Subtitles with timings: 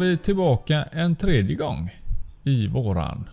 [0.00, 1.90] vi tillbaka en tredje gång
[2.44, 3.28] i våran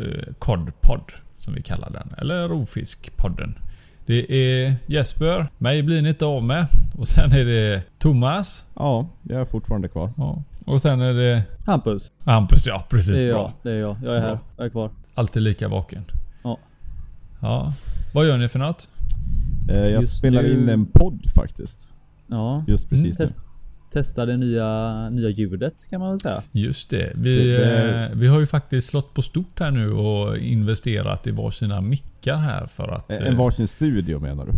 [0.00, 2.14] eh, kodpodd som vi kallar den.
[2.18, 3.58] Eller Rovfiskpodden.
[4.06, 6.66] Det är Jesper, mig blir ni inte av med.
[6.98, 8.66] Och sen är det Thomas.
[8.74, 10.10] Ja, jag är fortfarande kvar.
[10.16, 10.42] Ja.
[10.64, 12.10] Och sen är det Hampus.
[12.24, 13.20] Hampus, ja precis.
[13.20, 13.40] Det är bra.
[13.42, 13.52] jag.
[13.62, 13.96] Det är jag.
[14.04, 14.28] Jag är här.
[14.34, 14.40] Bra.
[14.56, 14.90] Jag är kvar.
[15.14, 16.04] Alltid lika vaken.
[16.44, 16.58] Ja.
[17.40, 17.72] Ja.
[18.14, 18.90] Vad gör ni för något?
[19.76, 21.88] Eh, Jag Just spelar nu- in en podd faktiskt.
[22.26, 22.64] Ja.
[22.66, 23.36] Just precis Test,
[23.92, 26.42] testa det nya, nya ljudet kan man väl säga.
[26.52, 27.12] Just det.
[27.14, 31.26] Vi, Det- det- eh, vi har ju faktiskt slått på stort här nu och investerat
[31.26, 33.08] i varsina mickar här för att...
[33.08, 33.14] nu.
[33.14, 34.52] eh, En varsin studio menar du?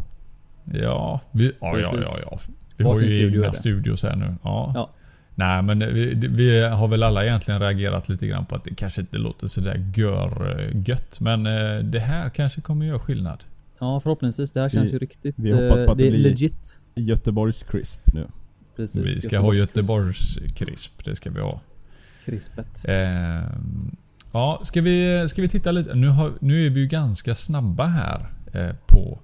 [0.79, 2.39] Ja, vi, ja, ja, ja, ja.
[2.77, 4.35] Vi har Varsin ju studio egna studios här nu.
[4.43, 4.73] Ja.
[4.75, 4.91] Ja.
[5.35, 9.01] Nej men vi, vi har väl alla egentligen reagerat lite grann på att det kanske
[9.01, 11.21] inte låter sådär gör eh, gött.
[11.21, 13.39] Men eh, det här kanske kommer göra skillnad.
[13.79, 14.53] Ja förhoppningsvis.
[14.53, 15.35] Det här känns Vi- ju riktigt.
[15.39, 16.81] vi hoppas eh, på att det det är blir- legit.
[16.95, 18.27] Göteborgs crisp nu.
[18.77, 18.97] Precis.
[19.05, 21.05] vi ska ha Göteborgs- Göteborgs krisp.
[21.05, 21.61] Det ska vi ha.
[22.25, 22.85] Krispet.
[22.89, 23.43] Eh,
[24.33, 25.95] ja, ska vi, ska vi titta lite.
[25.95, 29.19] Nu, har, nu är vi ju ganska snabba här eh, på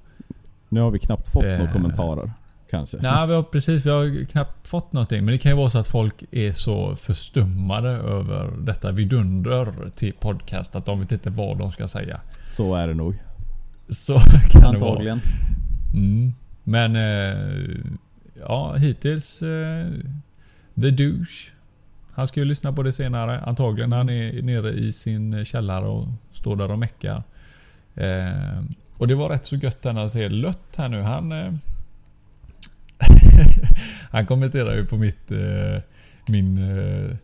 [0.69, 1.59] Nu har vi knappt fått Eh.
[1.59, 2.33] några kommentarer.
[2.71, 2.97] Kanske.
[3.01, 3.87] Nej, vi har precis.
[3.87, 5.25] Vi har knappt fått någonting.
[5.25, 10.13] Men det kan ju vara så att folk är så förstummade över detta vidunder till
[10.13, 12.21] podcast att de vet inte vad de ska säga.
[12.45, 13.15] Så är det nog.
[13.89, 14.19] Så
[14.51, 14.91] kan det vara.
[14.91, 15.21] Antagligen.
[15.95, 16.33] Mm.
[16.65, 17.77] Men eh,
[18.41, 19.87] ja, hittills eh,
[20.75, 21.53] The Douche.
[22.13, 23.41] Han ska ju lyssna på det senare.
[23.41, 27.23] Antagligen när han är nere i sin källare och står där och meckar.
[27.95, 28.63] Eh,
[28.97, 31.01] och det var rätt så gött när jag ser Lött här nu.
[31.01, 31.53] Han eh,
[34.11, 35.83] Han kommenterar ju på mitt eh,
[36.27, 37.17] min eh,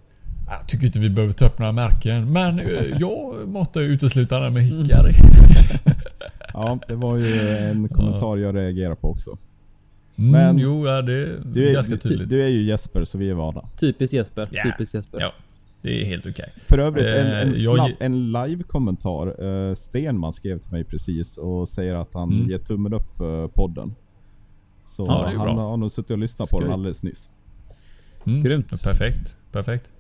[0.49, 4.51] jag tycker inte vi behöver ta upp några märken men eh, jag matar ju uteslutande
[4.51, 5.13] med Hickory.
[6.53, 9.39] Ja, det var ju en kommentar jag reagerade på också.
[10.19, 12.29] Mm, Men- jo, ja, det är Du är, ganska tydligt.
[12.29, 13.65] du är ju Jesper så vi är vana.
[13.81, 14.49] Typiskt Jesper.
[14.51, 14.63] Ja.
[14.63, 15.21] Typiskt Jesper.
[15.21, 15.33] Ja,
[15.83, 16.53] det är helt okej.
[16.69, 19.45] För övrigt, en, Eh, en, jag snabb, ge- en live-kommentar.
[19.45, 22.49] Uh, Stenman skrev till mig precis och säger att han Mm.
[22.51, 23.95] ger tummen upp för podden.
[24.89, 25.69] Så Ja, han bra.
[25.69, 26.65] har nog suttit och lyssnat på Skoj.
[26.65, 27.31] den alldeles nyss.
[28.27, 28.83] Mm, Grymt.
[28.83, 29.37] Perfekt.
[29.53, 29.91] Perfekt.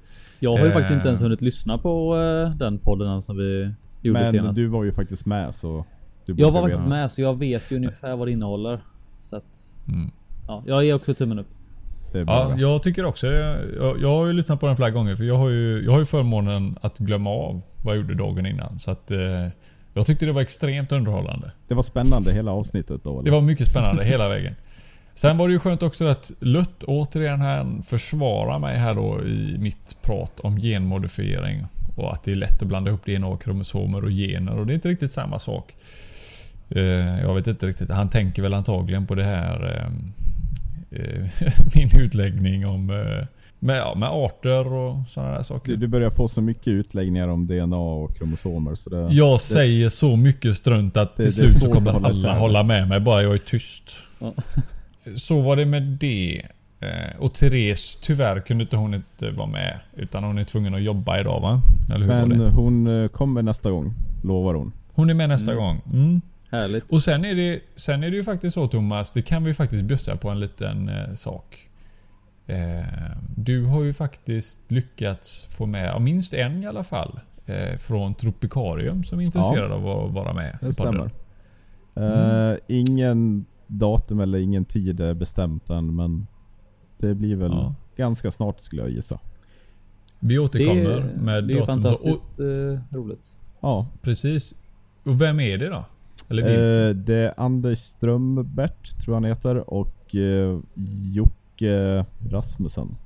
[0.40, 0.72] Jag har ju Eh.
[0.72, 3.70] faktiskt inte ens hunnit lyssna på eh, den podden som vi
[4.02, 4.56] gjorde Men senast.
[4.56, 5.84] du var ju faktiskt med så...
[6.26, 8.80] Du jag var faktiskt med så jag vet ju ungefär vad det innehåller.
[9.22, 9.44] Så att,
[9.88, 10.10] Mm.
[10.46, 11.46] ja, jag ger också tummen upp.
[12.12, 15.36] Ja, jag tycker också jag, jag har ju lyssnat på den flera gånger för jag
[15.36, 18.78] har ju, jag har ju förmånen att glömma av vad jag gjorde dagen innan.
[18.78, 19.48] Så att eh,
[19.94, 21.50] jag tyckte det var extremt underhållande.
[21.68, 23.22] Det var spännande hela avsnittet då eller?
[23.22, 24.54] Det var mycket spännande hela vägen.
[25.14, 29.56] Sen var det ju skönt också att Lutt återigen här försvarar mig här då i
[29.58, 31.66] mitt prat om genmodifiering.
[31.96, 34.88] Och att det är lätt att blanda ihop DNA-kromosomer och gener och det är inte
[34.88, 35.74] riktigt samma sak.
[36.70, 37.90] Eh, Jag vet inte riktigt.
[37.90, 39.76] Han tänker väl antagligen på det här
[40.90, 41.26] eh, eh,
[41.74, 42.86] min utläggning om
[43.58, 45.72] med, ja, med arter och sådana där saker.
[45.72, 49.14] Du, du börjar få så mycket utläggningar om DNA och kromosomer så det...
[49.14, 52.38] Jag säger så mycket strunt att Det- till det slut så kommer alla isär.
[52.38, 53.96] hålla med mig bara jag är tyst.
[54.18, 54.32] Ja.
[55.16, 56.42] Så var det med det.
[57.18, 59.78] Och Therese, tyvärr kunde inte hon inte vara med.
[59.96, 61.60] Utan hon är tvungen att jobba idag va?
[61.94, 62.50] Eller hur Men det?
[62.50, 64.72] hon kommer nästa gång, lovar hon.
[64.92, 65.64] Hon är med nästa Mm.
[65.64, 65.80] gång.
[65.92, 66.20] Mm.
[66.56, 66.92] Härligt.
[66.92, 69.84] Och sen är, det, sen är det ju faktiskt så Thomas, det kan vi faktiskt
[69.84, 71.68] bjussa på en liten eh, sak.
[72.46, 72.84] Eh,
[73.36, 77.20] du har ju faktiskt lyckats få med, ja, minst en i alla fall.
[77.46, 80.58] Eh, från Tropikarium som är intresserad av att vara med.
[80.60, 81.10] Det stämmer.
[81.94, 86.26] Eh, ingen datum eller ingen tid är bestämt än men
[86.98, 87.74] det blir väl Ja.
[87.96, 89.18] ganska snart skulle jag gissa.
[90.18, 91.82] Vi Det återkommer är, med det är ju datum.
[91.82, 93.32] fantastiskt eh, roligt.
[93.60, 93.78] Ja.
[93.94, 94.54] Och, precis.
[95.04, 95.84] Och vem är det då?
[96.28, 96.88] Eller?
[96.88, 100.58] Eh, det är Anders Strömbert tror jag han heter och eh,
[101.14, 102.96] Jocke Rasmussen.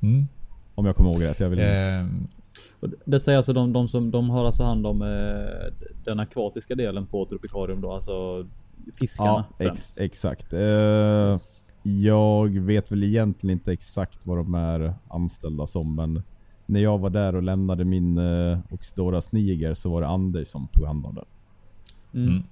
[0.00, 0.26] Mm.
[0.74, 1.40] Om jag kommer ihåg rätt.
[1.40, 1.60] Jag vill...
[2.80, 5.74] Och det säger alltså de, de som de har alltså hand om eh,
[6.04, 8.46] den akvatiska delen på Tropikarium då, alltså
[8.94, 10.52] fiskarna ja, ex, exakt.
[10.52, 11.36] Eh,
[11.82, 16.22] jag vet väl egentligen inte exakt vad de är anställda som men
[16.66, 20.68] när jag var där och lämnade min eh, Oxidora Sniger så var det Anders som
[20.72, 21.24] tog hand om den.
[22.16, 22.28] Mm.
[22.28, 22.42] mm.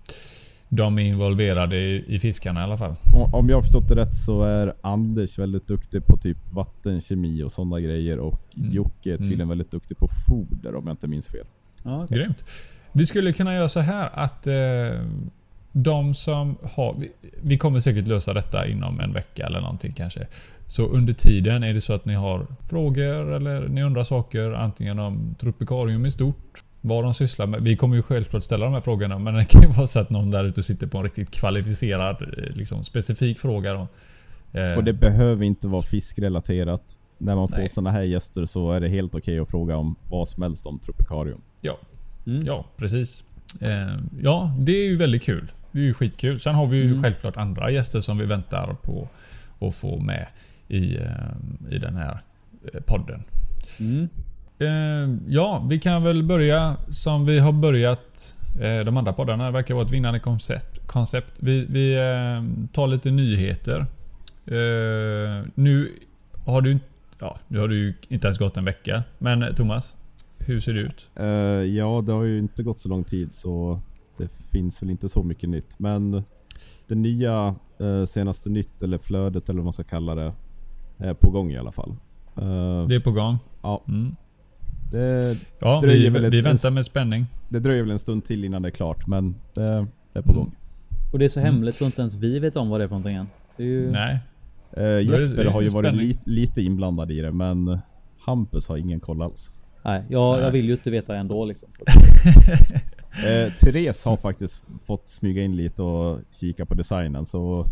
[0.69, 2.95] De är involverade i, i fiskarna i alla fall.
[3.33, 7.53] Om jag har förstått det rätt så är Anders väldigt duktig på typ vattenkemi och
[7.53, 8.73] sådana grejer och Mm.
[8.73, 9.49] Jocke är tydligen Mm.
[9.49, 11.47] väldigt duktig på foder om jag inte minns fel.
[11.83, 12.17] Ja, okej.
[12.19, 12.45] Grymt.
[12.93, 15.01] Vi skulle kunna göra så här att eh,
[15.73, 16.95] de som har...
[16.99, 17.13] Vi,
[17.43, 20.27] vi kommer säkert lösa detta inom en vecka eller någonting kanske.
[20.69, 24.99] Så under tiden är det så att ni har frågor eller ni undrar saker antingen
[24.99, 26.64] om Tropikarium i stort.
[26.87, 27.63] Vad de sysslar med.
[27.63, 30.11] Vi kommer ju självklart ställa de här frågorna men det kan ju vara så att
[30.11, 33.73] någon där ute sitter på en riktigt kvalificerad, eh, liksom specifik fråga.
[33.73, 33.89] Då.
[34.61, 36.99] Eh, Och det behöver inte vara fiskrelaterat.
[37.19, 40.29] när man får sådana här gäster så är det helt okej att fråga om vad
[40.29, 41.41] som helst om Tropicarium.
[41.61, 41.77] Ja,
[42.27, 42.47] Mm.
[42.47, 43.25] ja precis.
[43.61, 45.53] Eh, ja, det är ju väldigt kul.
[45.73, 46.41] Det är ju skitkul.
[46.41, 47.03] Sen har vi ju Mm.
[47.03, 49.09] självklart andra gäster som vi väntar på
[49.61, 50.27] att få med
[50.69, 50.79] i,
[51.71, 52.19] i den här
[52.87, 53.23] podden.
[53.81, 54.09] Mm.
[54.59, 59.45] Eh, ja, vi kan väl börja som vi har börjat eh, de andra poddarna.
[59.47, 60.87] Det verkar vara ett vinnande koncept.
[60.87, 61.33] koncept.
[61.37, 63.87] Vi, vi eh, tar lite nyheter.
[65.55, 65.93] Nu
[66.45, 66.79] har du
[67.21, 69.03] ja, nu har ju inte ens gått en vecka.
[69.19, 69.95] Men Thomas,
[70.39, 71.07] hur ser det ut?
[71.77, 73.81] Ja, det har ju inte gått så lång tid så
[74.17, 75.79] det finns väl inte så mycket nytt.
[75.79, 76.23] Men
[76.87, 77.55] det nya
[78.09, 80.33] senaste nytt eller flödet eller vad man ska kalla det
[80.99, 81.97] är på gång i alla fall.
[82.89, 83.39] Det är på gång.
[83.63, 84.17] ja, Mm.
[84.95, 87.27] Det, Ja, Dröjer vi, ett- vi väntar med spänning.
[87.49, 90.31] det dröjer väl en stund till innan det är klart men det, det är på
[90.31, 90.35] Mm.
[90.37, 90.55] gång.
[91.13, 92.95] Och det är så hemligt så inte ens vi vet om vad det är för
[92.95, 93.27] någonting än.
[93.57, 93.91] Det är ju...
[93.91, 94.19] Nej.
[94.73, 97.79] Eh, det- Jesper det är har ju varit li, lite inblandad i det men
[98.21, 99.51] Hampus har ingen koll alls.
[99.83, 100.45] Nej, jag, Nej.
[100.45, 101.69] jag vill ju inte veta ändå liksom.
[101.73, 101.85] Så.
[103.27, 107.67] Eh, Therese har faktiskt fått smyga in lite och kika på designen så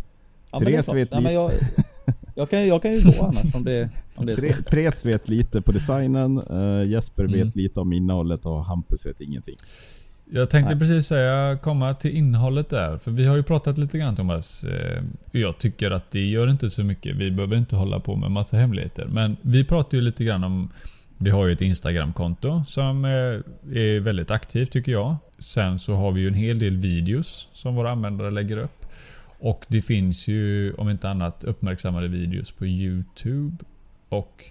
[0.51, 1.33] Ja, Therese vet Nej, men lite.
[1.33, 1.51] jag,
[2.35, 4.53] jag, kan, jag kan ju gå annars om det, om det är Tre-.
[4.53, 7.39] Therese vet lite på designen, eh, Jesper Mm.
[7.39, 9.55] vet lite om innehållet och Hampus vet ingenting.
[10.31, 10.79] Jag tänkte Nej.
[10.79, 12.97] precis säga komma till innehållet där.
[12.97, 14.63] För vi har ju pratat lite grann Thomas.
[14.63, 17.15] Eh, Jag tycker att det gör inte så mycket.
[17.15, 19.05] Vi behöver inte hålla på med massa hemligheter.
[19.11, 20.69] Men vi pratar ju lite grann om
[21.17, 25.15] vi har ju ett Instagramkonto som eh, är väldigt aktivt tycker jag.
[25.39, 28.82] Sen så har vi ju en hel del videos som våra användare lägger upp.
[29.43, 33.65] Och det finns ju om inte annat uppmärksammade videos på Youtube.
[34.09, 34.43] Och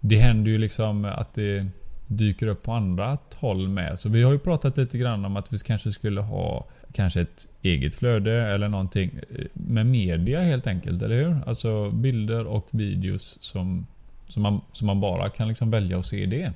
[0.00, 1.66] det händer ju liksom att det
[2.06, 3.98] dyker upp på andra håll med.
[3.98, 7.48] Så vi har ju pratat lite grann om att vi kanske skulle ha kanske ett
[7.62, 11.36] eget flöde eller någonting eh, med media helt enkelt, eller hur?
[11.46, 13.86] Alltså bilder och videos som,
[14.28, 16.52] som, man, som man bara kan liksom välja att se det.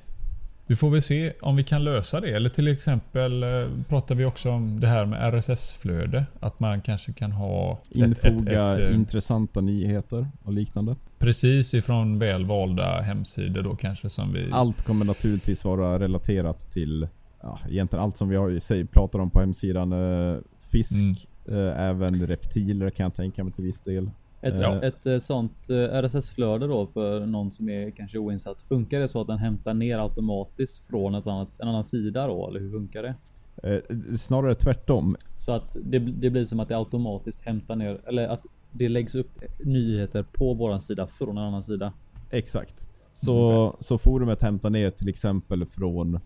[0.67, 2.29] Vi får väl se om vi kan lösa det.
[2.29, 3.49] Eller till exempel eh,
[3.89, 6.25] pratar vi också om det här med RSS-flöde.
[6.39, 10.95] Att man kanske kan ha ett- Infoga ett, ett, eh, intressanta nyheter och liknande.
[11.19, 14.49] precis ifrån väl valda hemsidor då kanske som vi...
[14.51, 17.07] Allt kommer naturligtvis vara relaterat till
[17.41, 19.91] ja, egentligen allt som vi har, säg, pratar om på hemsidan.
[19.93, 20.37] Eh,
[20.69, 20.91] fisk,
[21.47, 21.67] Mm.
[21.77, 24.09] även reptiler kan jag tänka mig till viss del.
[24.43, 24.81] Ett, Ja.
[24.83, 28.61] ett eh, sånt eh, RSS-flöde då för någon som är kanske oinsatt.
[28.61, 32.47] Funkar det så att den hämtar ner automatiskt från ett annat, en annan sida då?
[32.47, 33.15] Eller hur funkar det?
[33.63, 35.15] Eh, snarare tvärtom.
[35.35, 38.41] Så att det, det blir som att det automatiskt hämtar ner eller att
[38.71, 41.93] det läggs upp nyheter på våran sida från en annan sida.
[42.29, 42.87] Exakt.
[43.13, 46.19] Så, så forumet hämtar ner till exempel från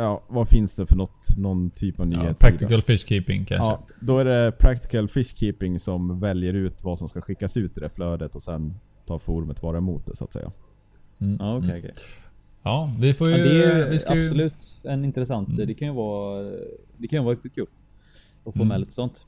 [0.00, 2.50] Ja, vad finns det för något, någon typ av ja, nyhetssida?
[2.50, 3.66] practical fish keeping kanske.
[3.66, 7.80] Ja, då är det Practical Fishkeeping som väljer ut vad som ska skickas ut i
[7.80, 8.74] det flödet och sen
[9.06, 10.50] tar forumet vara emot det så att säga.
[11.18, 11.80] Mm, Ja, okej, mm.
[11.80, 11.94] okej.
[12.62, 13.36] Ja, vi får ju...
[13.36, 15.48] Ja, det är vi ska ju, absolut en intressant.
[15.48, 15.66] Mm.
[15.66, 16.42] Det kan ju vara.
[16.96, 17.66] Det kan ju vara riktigt kul.
[18.44, 18.68] Att få Mm.
[18.68, 19.26] med lite sånt.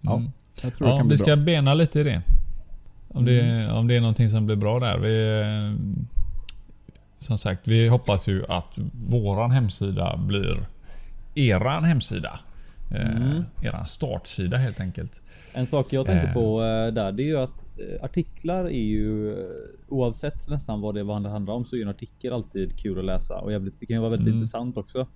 [0.00, 0.30] Ja, Mm.
[0.62, 1.44] Jag tror det Ja, kan vi bli ska bra.
[1.44, 2.22] bena lite i det.
[3.08, 3.70] Om, det.
[3.72, 4.98] Om det är någonting som blir bra där.
[4.98, 6.02] Vi, eh,
[7.18, 10.66] som sagt, vi hoppas ju att våran hemsida blir
[11.34, 12.40] eran hemsida.
[12.90, 13.42] Eh, Mm.
[13.62, 15.20] Eran startsida helt enkelt.
[15.52, 16.34] En sak jag tänkte Eh.
[16.34, 19.46] på eh, där, det är ju att eh, artiklar är ju eh,
[19.88, 23.34] oavsett nästan vad det handlar om så är ju en artikel alltid kul att läsa
[23.38, 24.38] och jävligt, det kan ju vara väldigt Mm.
[24.38, 25.06] intressant också.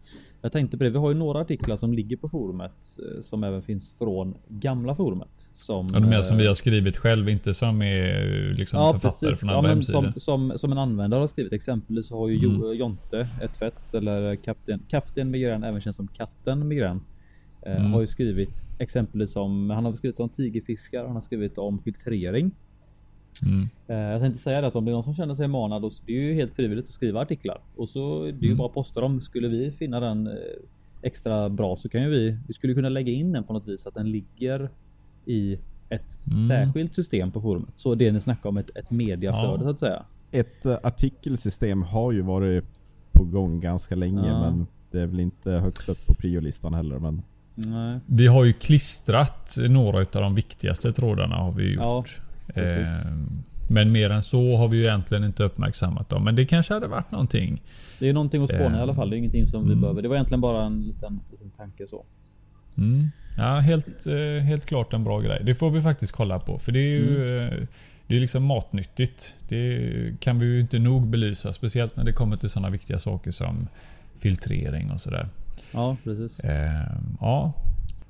[0.43, 0.91] Jag tänkte på det.
[0.91, 4.95] Vi har ju några artiklar som ligger på forumet eh, som även finns från gamla
[4.95, 5.49] forumet.
[5.55, 8.79] Som, Och de är som eh, vi har skrivit själv, inte som är eh, liksom
[8.79, 9.41] Ja författare precis.
[9.41, 10.02] från Ja, andra men hemsidor.
[10.02, 11.52] som, som, som en användare har skrivit.
[11.52, 12.50] Exempelvis har ju Mm.
[12.61, 17.00] Jo- Jonte ett fett eller kapten, kapten Migrän, även känd som katten Migrän.
[17.66, 17.92] Eh, Mm.
[17.92, 22.50] har ju skrivit exempelvis om, han har skrivit om tigerfiskar, han har skrivit om filtrering.
[23.42, 23.69] Mm.
[23.88, 25.92] Eh, jag tänkte säga det att om det är någon som känner sig manad, och
[26.07, 27.59] det är ju helt frivilligt att skriva artiklar.
[27.76, 28.59] Och så är det ju Mm.
[28.59, 29.21] bara att posta dem.
[29.21, 30.33] Skulle vi finna den eh,
[31.02, 33.87] extra bra så kan ju vi, vi skulle kunna lägga in den på något vis
[33.87, 34.71] att den ligger
[35.26, 36.49] i ett Mm.
[36.49, 37.75] särskilt system på forumet.
[37.76, 39.62] Så det ni snackar om ett, ett mediaflöde Ja.
[39.62, 40.02] så att säga.
[40.31, 42.64] Ett artikelsystem har ju varit
[43.12, 44.40] på gång ganska länge Ja.
[44.40, 46.99] men det är väl inte högst upp på priolistan heller.
[46.99, 47.23] Men
[47.55, 47.99] Nej.
[48.07, 52.21] Vi har ju klistrat några av de viktigaste trådarna har vi Ja, gjort.
[52.55, 52.89] precis.
[53.05, 53.13] Eh,
[53.69, 56.25] men mer än så har vi ju egentligen inte uppmärksammat dem.
[56.25, 57.63] Men det kanske hade varit någonting.
[57.99, 59.11] Det är någonting att spåna i Eh, alla fall.
[59.11, 59.81] Det är ingenting som vi mm.
[59.81, 60.03] behöver.
[60.03, 62.05] Det var egentligen bara en liten, liten tanke så.
[62.79, 63.09] Mm.
[63.39, 65.43] Ja, helt, eh, helt klart en bra grej.
[65.45, 66.59] Det får vi faktiskt kolla på.
[66.59, 67.53] För det är ju Mm.
[67.59, 67.67] eh,
[68.07, 69.35] det är liksom matnyttigt.
[69.49, 71.53] Det kan vi ju inte nog belysa.
[71.53, 73.69] Speciellt när det kommer till sådana viktiga saker som
[74.19, 75.29] filtrering och sådär.
[75.73, 76.41] Ja, precis.
[76.41, 76.87] Eh,
[77.21, 77.53] ja,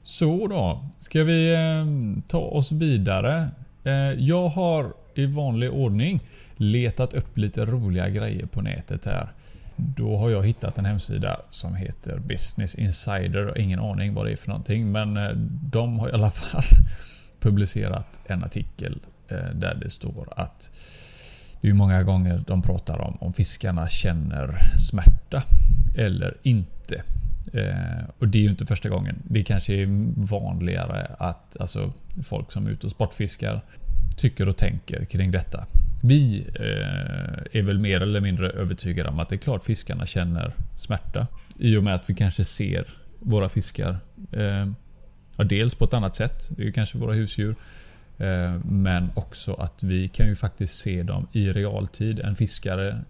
[0.03, 0.85] så då.
[0.99, 1.87] Ska vi eh,
[2.29, 3.49] ta oss vidare?
[3.85, 6.21] Eh, jag har i vanlig ordning
[6.57, 9.33] letat upp lite roliga grejer på nätet här.
[9.77, 13.59] Då har jag hittat en hemsida som heter Business Insider.
[13.59, 14.93] Ingen aning vad det är för någonting.
[14.93, 15.31] Men eh,
[15.63, 16.65] de har i alla fall
[17.41, 20.71] publicerat en artikel eh, där det står att
[21.61, 25.43] det är många gånger de pratar om om fiskarna känner smärta
[25.97, 27.03] eller inte.
[27.53, 29.23] Eh, och det är ju inte första gången.
[29.25, 31.93] Det kanske är vanligare att alltså,
[32.25, 33.61] folk som är ute och sportfiskar
[34.17, 35.67] tycker och tänker kring detta.
[36.03, 40.55] Vi eh, är väl mer eller mindre övertygade om att det är klart fiskarna känner
[40.77, 41.27] smärta.
[41.59, 42.87] I och med att vi kanske ser
[43.19, 43.99] våra fiskar.
[44.33, 44.67] Eh,
[45.37, 46.49] ja, dels på ett annat sätt.
[46.51, 47.55] Det är ju kanske våra husdjur.
[48.19, 52.21] Eh, men också att vi kan ju faktiskt se dem i realtid.
[52.21, 53.05] En fiskare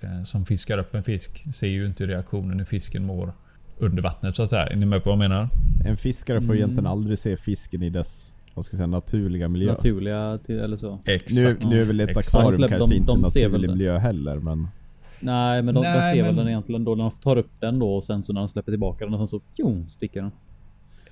[0.00, 3.32] eh, som fiskar upp en fisk ser ju inte reaktionen hur fisken mår
[3.78, 4.66] under vattnet så att säga.
[4.66, 5.48] Är ni med på vad jag menar?
[5.84, 6.56] En fiskare får Mm.
[6.56, 9.68] egentligen aldrig se fisken i dess vad ska jag säga, naturliga miljö.
[9.72, 10.98] Naturliga till, eller så.
[11.06, 11.32] Exakt.
[11.64, 12.28] Nu, nu är väl ett Exakt.
[12.34, 13.74] akvarium Släpp- kanske de- inte de ser väl naturlig det.
[13.74, 14.68] miljö heller men
[15.20, 17.50] Nej men de, de Nej, ser men- väl den egentligen då när de tar upp
[17.60, 20.20] den då och sen så när de släpper tillbaka den och sen så tjong, sticker
[20.22, 20.30] den.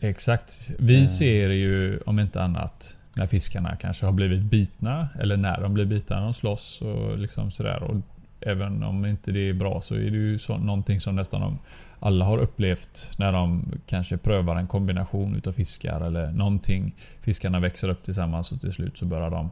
[0.01, 0.71] Exakt.
[0.79, 1.07] Vi Eh.
[1.07, 5.85] ser ju om inte annat när fiskarna kanske har blivit bitna eller när de blir
[5.85, 7.83] bitna när de slåss och liksom sådär.
[7.83, 7.97] Och
[8.41, 11.59] även om inte det är bra så är det ju så, någonting som nästan de
[12.05, 16.95] alla har upplevt när de kanske prövar en kombination utav fiskar eller någonting.
[17.21, 19.51] Fiskarna växer upp tillsammans och till slut så börjar de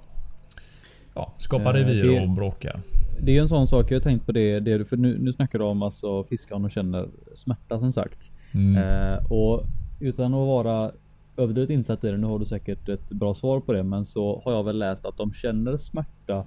[1.14, 2.80] ja, skapa Eh, revir och bråka.
[3.21, 5.64] Det är en sån sak jag tänkt på det, det för nu, nu snackar du
[5.64, 8.18] om alltså fiskar och känner smärta som sagt.
[8.54, 8.76] Mm.
[8.76, 9.64] Eh, och
[10.00, 10.90] utan att vara
[11.37, 14.42] överdrivet insatt i det, nu har du säkert ett bra svar på det, men så
[14.44, 16.44] har jag väl läst att de känner smärta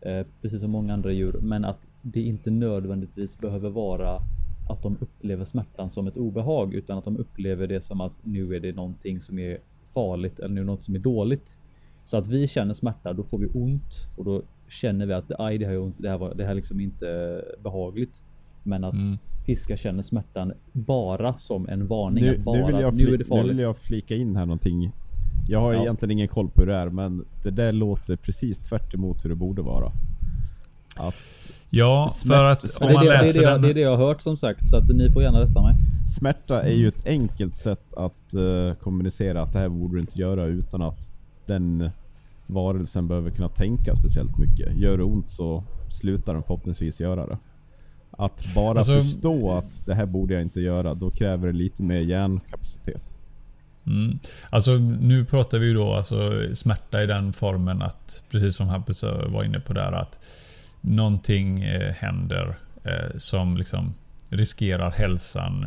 [0.00, 4.20] eh, precis som många andra djur, men att det inte nödvändigtvis behöver vara
[4.68, 8.54] att de upplever smärtan som ett obehag, utan att de upplever det som att nu
[8.56, 9.58] är det någonting som är
[9.94, 11.58] farligt eller nu är något som är dåligt.
[12.04, 15.58] Så att vi känner smärta, då får vi ont och då känner vi att aj,
[15.58, 18.22] det här gör ont, det här, var, det här är liksom inte behagligt.
[18.62, 19.18] Men att Mm.
[19.46, 22.24] fiskar känner smärtan bara som en varning.
[22.24, 23.46] nu, bara, nu, vill jag nu är det farligt.
[23.46, 24.92] nu vill jag flika in här någonting.
[25.48, 25.80] Jag har Ja.
[25.82, 29.28] egentligen ingen koll på hur det är men det där låter precis tvärt emot hur
[29.30, 29.92] det borde vara.
[30.98, 31.14] Att
[31.70, 33.62] Ja, för att om det, är man det, det, läser det, jag, den...
[33.62, 35.74] det är det jag har hört som sagt, så att ni får gärna rätta mig.
[36.18, 40.18] smärta är ju ett enkelt sätt att eh, kommunicera att det här borde du inte
[40.18, 41.12] göra utan att
[41.46, 41.90] den
[42.46, 44.76] varelsen behöver kunna tänka speciellt mycket.
[44.76, 47.38] Gör det ont så slutar den förhoppningsvis göra det.
[48.10, 51.82] Att bara Alltså- förstå att det här borde jag inte göra, då kräver det lite
[51.82, 53.14] mer hjärnkapacitet.
[53.86, 54.18] Mm.
[54.50, 59.02] Alltså nu pratar vi ju då alltså smärta i den formen att precis som Hampus
[59.02, 60.18] var inne på där att
[60.80, 63.94] någonting eh, händer eh, som liksom
[64.28, 65.66] riskerar hälsan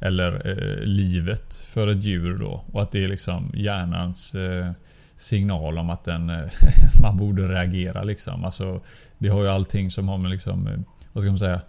[0.00, 4.70] eller eh, livet för ett djur då och att det är liksom hjärnans eh,
[5.16, 6.50] signal om att den, eh,
[7.02, 8.44] man borde reagera liksom.
[8.44, 8.80] Alltså
[9.18, 10.78] det har ju allting som har med liksom, eh,
[11.12, 11.60] vad ska man säga,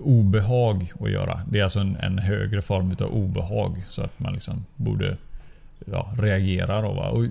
[0.00, 1.40] obehag att göra.
[1.50, 5.16] Det är alltså en, en högre form utav obehag så att man liksom borde
[5.86, 6.92] ja, reagera då.
[6.92, 7.08] Va?
[7.08, 7.24] Och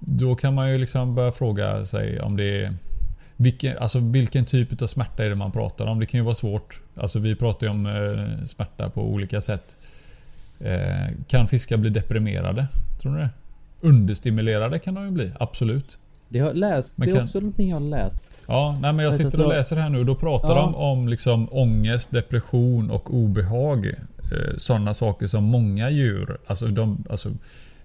[0.00, 2.74] då kan man ju liksom börja fråga sig om det är
[3.40, 6.00] vilken, alltså vilken typ av smärta är det man pratar om?
[6.00, 6.80] Det kan ju vara svårt.
[6.96, 9.76] Alltså vi pratar ju om eh, smärta på olika sätt.
[10.60, 12.66] Eh, kan fiskar bli deprimerade?
[13.02, 13.30] Tror ni det?
[13.80, 15.98] Understimulerade kan de ju bli, absolut.
[16.28, 18.28] Det, har läst, Men det är kan- också någonting jag har läst.
[18.46, 20.54] Ja, nej men jag sitter och läser här nu och då pratar Ja.
[20.54, 23.86] de om liksom ångest, depression och obehag.
[23.86, 27.28] Eh, Sådana saker som många djur, alltså, de, alltså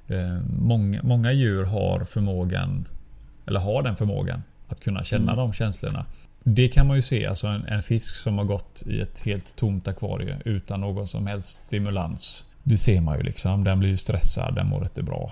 [0.07, 2.85] eh, många, många djur har förmågan,
[3.47, 5.37] eller har den förmågan att kunna känna Mm.
[5.37, 6.05] de känslorna.
[6.43, 9.55] Det kan man ju se, alltså en, en fisk som har gått i ett helt
[9.55, 12.45] tomt akvarie utan någon som helst stimulans.
[12.63, 15.31] Det ser man ju liksom, den blir ju stressad, den mår inte bra.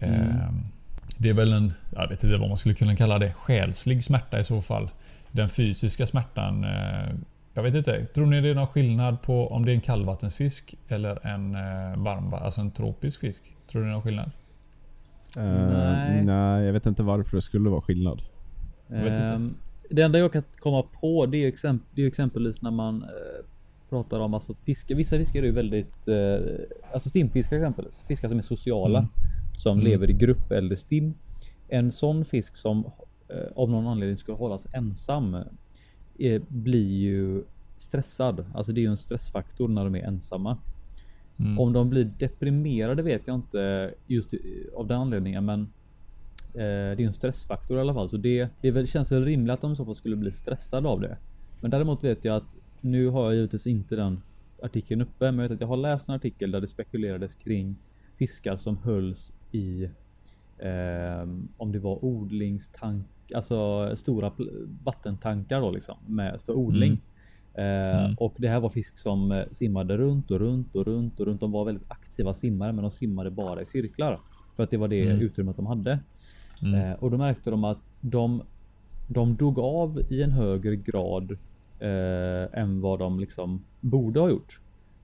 [0.00, 0.20] Mm.
[0.20, 0.48] Eh,
[1.16, 4.38] det är väl en, jag vet inte vad man skulle kunna kalla det, själslig smärta
[4.40, 4.90] i så fall.
[5.30, 7.14] Den fysiska smärtan, eh,
[7.54, 8.04] jag vet inte.
[8.06, 11.96] Tror ni det är någon skillnad på om det är en kallvattensfisk eller en eh,
[12.02, 13.42] varm, alltså en tropisk fisk?
[13.70, 14.30] Tror ni det är någon skillnad?
[15.36, 16.24] Eh, Nej.
[16.24, 18.22] nej, jag vet inte varför det skulle vara skillnad.
[18.94, 19.54] Ehm,
[19.90, 23.44] Det enda jag kan komma på det är, exempel, det är exempelvis när man eh,
[23.90, 24.94] pratar om alltså fiskar.
[24.94, 26.36] Vissa fiskar är ju väldigt, eh,
[26.92, 28.02] alltså stimfiskar exempelvis.
[28.08, 28.98] Fiskar som är sociala.
[28.98, 29.10] Mm.
[29.56, 29.90] Som Mm.
[29.90, 31.14] lever i grupp eller stim.
[31.68, 32.84] En sån fisk som
[33.28, 35.36] eh, av någon anledning ska hållas ensam.
[36.18, 37.42] Eh, blir ju
[37.78, 38.44] stressad.
[38.54, 40.56] Alltså det är ju en stressfaktor när de är ensamma.
[41.38, 41.58] Mm.
[41.60, 44.34] Om de blir deprimerade vet jag inte just
[44.76, 45.68] av den anledningen men
[46.52, 49.52] det är ju en stressfaktor i alla fall så det, det väl, känns väl rimligt
[49.54, 51.16] att de i så fall skulle bli stressade av det.
[51.60, 54.22] Men däremot vet jag att nu har jag givetvis inte den
[54.62, 57.76] artikeln uppe men jag vet att jag har läst en artikel där det spekulerades kring
[58.16, 59.88] fiskar som hölls i
[60.58, 64.32] ehm, om det var odlingstank alltså stora
[64.84, 66.92] vattentankar då liksom med för odling.
[66.92, 67.02] Eh,
[67.54, 68.14] Mm.
[68.18, 71.40] Och det här var fisk som eh, simmade runt och runt och runt och runt.
[71.40, 74.20] De var väldigt aktiva simmare, men de simmade bara i cirklar
[74.56, 75.20] för att det var det Mm.
[75.20, 75.98] utrymmet de hade.
[76.62, 76.74] Mm.
[76.74, 78.42] Eh, och då märkte de att de,
[79.08, 81.32] de dog av i en högre grad
[81.80, 84.60] eh, än vad de liksom borde ha gjort.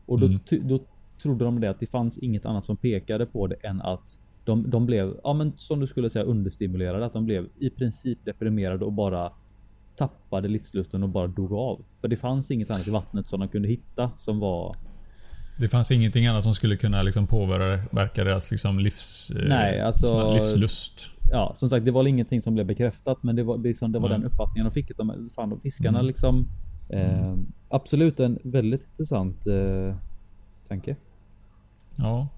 [0.07, 0.41] Och då, Mm.
[0.69, 0.81] då
[1.23, 4.71] trodde de det att det fanns inget annat som pekade på det än att de,
[4.71, 8.85] de blev, ja men som du skulle säga understimulerade, att de blev i princip deprimerade
[8.85, 9.33] och bara
[9.97, 11.81] tappade livslusten och bara dog av.
[12.01, 14.77] För det fanns inget annat i vattnet som de kunde hitta som var
[15.59, 20.07] Det fanns ingenting annat som skulle kunna liksom påverka deras liksom livs, eh, Nej, alltså-
[20.07, 21.11] sån här livslust.
[21.31, 24.09] Ja, som sagt, det var ingenting som blev bekräftat, men det var, liksom, det var
[24.09, 24.21] Mm.
[24.21, 24.97] den uppfattningen de fick.
[24.97, 26.07] De, fan, de fiskarna Mm.
[26.07, 26.49] liksom.
[26.89, 27.35] Eh,
[27.69, 29.97] absolut en väldigt intressant eh,
[30.69, 30.97] tanke.
[31.97, 32.29] Ja.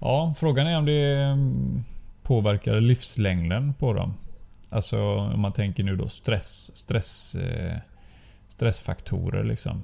[0.00, 1.84] ja, frågan är om det mm,
[2.22, 4.14] påverkar livslängden på dem.
[4.70, 7.76] Alltså om man tänker nu då stress, stress, eh,
[8.48, 9.82] stressfaktorer liksom.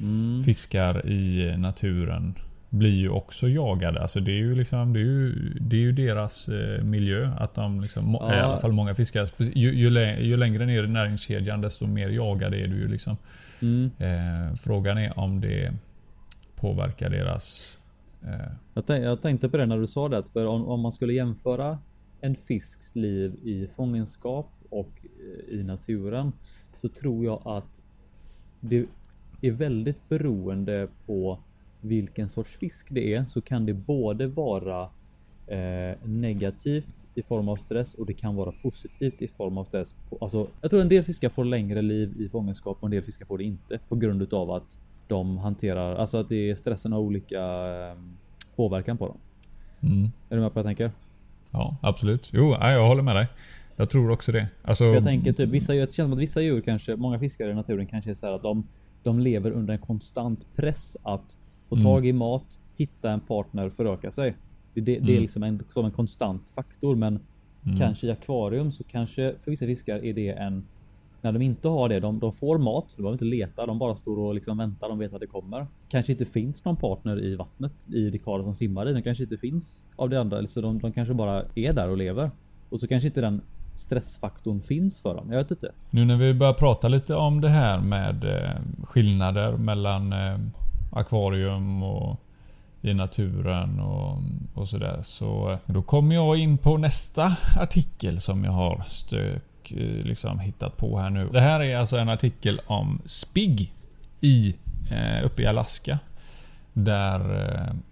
[0.00, 0.42] Mm.
[0.44, 2.34] Fiskar i naturen
[2.74, 4.02] blir ju också jagade.
[4.02, 7.30] Alltså det är ju liksom, det är ju, det är ju deras eh, miljö.
[7.38, 8.36] Att de liksom, Ja.
[8.36, 9.26] i alla fall många fiskare.
[9.38, 9.88] Ju, ju,
[10.24, 13.16] ju längre ner i näringskedjan desto mer jagade är du ju liksom.
[13.62, 13.90] Mm.
[13.98, 15.72] Eh, frågan är om det
[16.56, 17.78] påverkar deras...
[18.22, 20.92] Eh, Jag, tänk, jag tänkte på det när du sa det, för om, om man
[20.92, 21.78] skulle jämföra
[22.20, 24.90] en fisks liv i fångenskap och
[25.48, 26.32] eh, i naturen
[26.80, 27.82] så tror jag att
[28.60, 28.86] det
[29.40, 31.38] är väldigt beroende på
[31.84, 34.88] vilken sorts fisk det är så kan det både vara
[35.46, 39.94] eh, negativt i form av stress och det kan vara positivt i form av stress.
[40.20, 43.26] Alltså, jag tror en del fiskar får längre liv i fångenskap och en del fiskar
[43.26, 47.00] får det inte på grund utav att de hanterar, alltså att det är stressen har
[47.00, 47.98] olika eh,
[48.56, 49.16] påverkan på dem.
[49.80, 50.10] mm.
[50.28, 50.92] Är du med på vad jag tänker?
[51.50, 52.30] Ja, absolut.
[52.32, 53.28] Jo, ja, jag håller med dig.
[53.76, 54.48] Jag tror också det.
[54.62, 57.50] Alltså, jag tänker typ vissa djur, det känns som att vissa djur kanske, många fiskare
[57.50, 58.66] i naturen kanske är så här att de,
[59.02, 61.36] de lever under en konstant press att
[61.68, 61.84] få Mm.
[61.84, 64.34] tag i mat, hitta en partner, föröka sig.
[64.74, 65.22] Det, det, det är Mm.
[65.22, 67.18] liksom en, som en konstant faktor, men
[67.66, 67.78] Mm.
[67.78, 70.64] kanske i akvarium så kanske för vissa fiskar är det en
[71.22, 73.96] när de inte har det, de, de får mat, de behöver inte leta, de bara
[73.96, 75.66] står och liksom väntar, de vet att det kommer.
[75.88, 79.22] Kanske inte finns någon partner i vattnet i det kar som simmar i, den kanske
[79.24, 82.30] inte finns av det andra, så de, de kanske bara är där och lever.
[82.68, 83.40] Och så kanske inte den
[83.74, 85.72] stressfaktorn finns för dem, jag vet inte.
[85.90, 88.50] Nu när vi börjar prata lite om det här med eh,
[88.84, 90.38] skillnader mellan eh,
[90.94, 92.20] akvarium och
[92.84, 94.18] i naturen och,
[94.54, 95.00] och sådär.
[95.02, 100.38] Så eh, då kommer jag in på nästa artikel som jag har stök, eh, liksom
[100.38, 101.28] hittat på här nu.
[101.32, 103.72] Det här är alltså en artikel om spigg
[104.20, 104.54] i,
[104.90, 105.98] eh, uppe i Alaska.
[106.72, 107.20] Där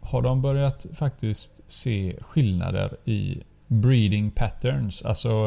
[0.01, 5.03] har de börjat faktiskt se skillnader i breeding patterns.
[5.03, 5.47] Alltså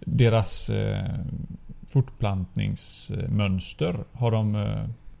[0.00, 0.70] deras
[1.88, 4.66] fortplantningsmönster har de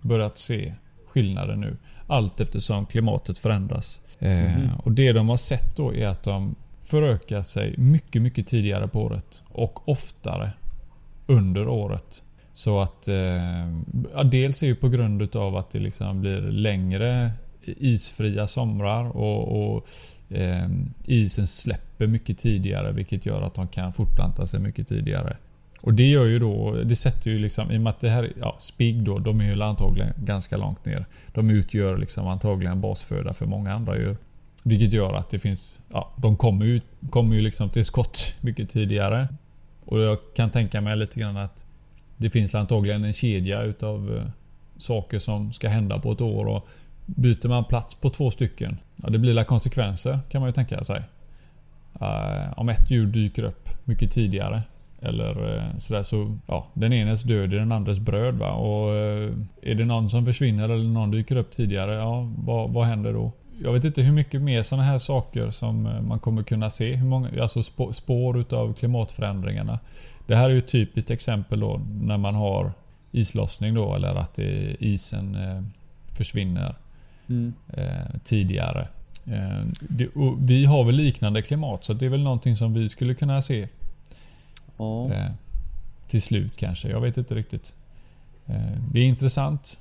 [0.00, 0.74] börjat se
[1.10, 1.76] skillnader nu.
[2.06, 4.00] Allt eftersom klimatet förändras.
[4.18, 4.70] Eh, Mhm.
[4.84, 9.02] Och det de har sett då är att de förökar sig mycket, mycket tidigare på
[9.02, 9.42] året.
[9.48, 10.52] Och oftare
[11.26, 12.22] under året.
[12.52, 13.14] Så att eh,
[14.14, 17.32] ja, dels är ju på grund utav att det liksom blir längre
[17.64, 19.86] isfria somrar och, och
[20.36, 20.68] eh,
[21.06, 25.36] isen släpper mycket tidigare vilket gör att de kan fortplanta sig mycket tidigare.
[25.80, 28.32] Och det gör ju då, det sätter ju liksom, i och med att det här,
[28.40, 31.06] ja spigg då, de är ju antagligen ganska långt ner.
[31.34, 34.16] De utgör liksom antagligen basföda för många andra djur.
[34.62, 38.70] Vilket gör att det finns, ja de kommer ju, kommer ju liksom till skott mycket
[38.70, 39.28] tidigare.
[39.84, 41.64] Och jag kan tänka mig lite grann att
[42.16, 44.24] det finns antagligen en kedja utav eh,
[44.76, 46.46] saker som ska hända på ett år.
[46.46, 46.68] Och
[47.06, 50.84] byter man plats på två stycken, ja det blir la konsekvenser kan man ju tänka
[50.84, 51.02] sig.
[52.02, 54.62] Uh, om ett djur dyker upp mycket tidigare.
[55.02, 58.52] Eller eh, sådär så, ja den enes död är den andres bröd va.
[58.52, 59.32] Och eh,
[59.62, 63.32] är det någon som försvinner eller någon dyker upp tidigare, ja vad, vad händer då?
[63.62, 66.94] Jag vet inte hur mycket mer sådana här saker som eh, man kommer kunna se.
[66.94, 69.78] Hur många, alltså spår, spår utav klimatförändringarna.
[70.26, 72.72] Det här är ju ett typiskt exempel då när man har
[73.12, 74.38] islossning då eller att
[74.78, 75.36] isen
[76.16, 76.74] försvinner
[77.28, 77.52] Mm.
[78.24, 78.88] tidigare.
[80.38, 83.68] Vi har väl liknande klimat så det är väl någonting som vi skulle kunna se
[84.80, 85.12] Ja.
[85.14, 85.30] eh,
[86.08, 86.88] till slut kanske.
[86.88, 87.72] Jag vet inte riktigt.
[88.46, 88.54] Eh,
[88.92, 89.80] det är intressant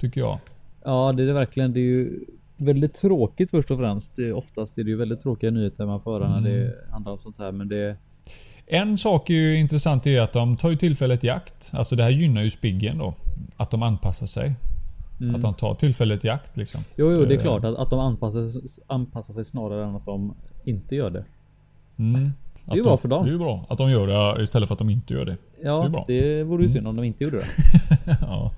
[0.00, 0.38] tycker jag.
[0.84, 1.72] ja, det är det verkligen.
[1.72, 2.24] Det är ju
[2.56, 4.16] väldigt tråkigt först och främst.
[4.16, 6.52] Det är, oftast är det ju väldigt tråkiga nyheter man får höra när Mm.
[6.52, 7.96] det handlar om sånt här, men det
[8.66, 11.70] En sak är ju intressant är att de tar ju tillfället i akt.
[11.74, 13.14] Alltså det här gynnar ju spiggen då.
[13.56, 14.54] Att de anpassar sig.
[15.20, 15.34] Mm.
[15.34, 16.80] Att de tar tillfället i akt liksom.
[16.96, 18.44] Jo, jo, det är Eh, klart att, att de anpassar,
[18.86, 21.24] anpassar sig snarare än att de inte gör det.
[21.96, 22.30] Mm.
[22.64, 23.24] Det är ju bra för dem.
[23.24, 25.36] Det är ju bra att de gör det istället för att de inte gör det.
[25.60, 26.04] Det är Ja, bra.
[26.06, 27.46] det vore ju synd om de inte gjorde det.
[28.20, 28.52] ja.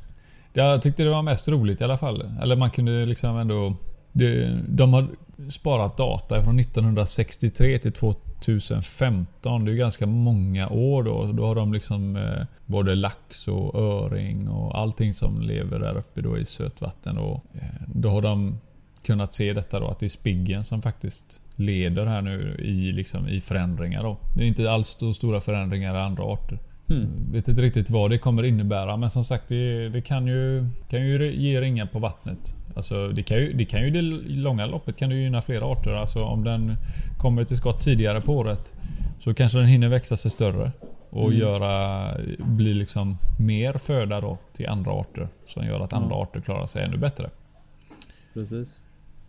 [0.53, 2.31] Jag tyckte det var mest roligt i alla fall.
[2.43, 3.75] Eller man kunde liksom ändå...
[4.13, 5.07] Det, de har
[5.51, 9.65] sparat data från 1963 till 2015.
[9.65, 11.33] Det är ju ganska många år då.
[11.33, 16.21] Då har de liksom eh, både lax och öring och allting som lever där uppe
[16.21, 17.19] då i sötvatten.
[17.19, 17.61] Och, eh,
[17.95, 18.59] då har de
[19.03, 23.29] kunnat se detta då att det är spiggen som faktiskt leder här nu i, liksom,
[23.29, 24.17] i förändringar då.
[24.37, 26.59] Det är inte alls så stora förändringar i andra arter.
[26.89, 27.33] Hmm.
[27.33, 31.07] Vet inte riktigt vad det kommer innebära men som sagt det, det kan, ju, kan
[31.07, 32.57] ju ge ringar på vattnet.
[32.77, 34.03] Alltså det kan ju, det kan ju det
[34.35, 35.91] långa loppet kan det ju gynna flera arter.
[35.93, 36.77] Alltså om den
[37.19, 38.73] kommer till skott tidigare på året
[39.21, 40.73] så kanske den hinner växa sig större.
[41.11, 41.39] Och Mm.
[41.39, 45.29] göra, bli liksom mer föda då till andra arter.
[45.47, 46.23] Som gör att andra Ja.
[46.23, 47.31] arter klarar sig ännu bättre.
[48.35, 48.81] Precis.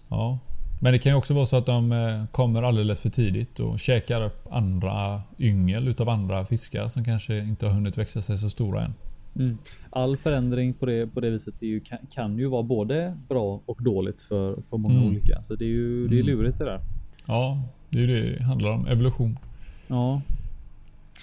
[0.10, 0.40] Ja.
[0.80, 3.80] Men det kan ju också vara så att de eh, kommer alldeles för tidigt och
[3.80, 8.50] käkar upp andra yngel utav andra fiskar som kanske inte har hunnit växa sig så
[8.50, 8.94] stora än.
[9.36, 9.58] Mm.
[9.90, 13.84] All förändring på det, på det viset ju, kan, kan ju vara både bra och
[13.84, 15.08] dåligt för, för många Mm.
[15.10, 15.44] olika.
[15.44, 16.36] Så det är ju det är Mm.
[16.38, 16.80] lurigt det där.
[17.28, 18.88] Ja, det är det det handlar om.
[18.88, 19.40] Evolution.
[19.88, 20.22] Ja,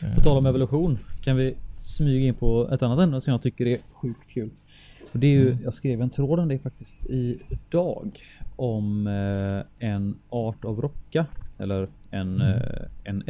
[0.02, 3.42] Eh, på tal om evolution kan vi smyga in på ett annat ämne som jag
[3.42, 4.50] tycker är sjukt kul.
[5.12, 8.20] Och det är ju, jag skrev en tråd om det faktiskt idag
[8.56, 11.26] om eh, en art av rocka
[11.58, 12.40] eller en, Mm.
[12.40, 13.22] eh, en,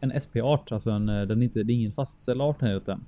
[0.00, 3.04] en SP-art, alltså en, eh, den är inte, det är ingen fastställd art här utan.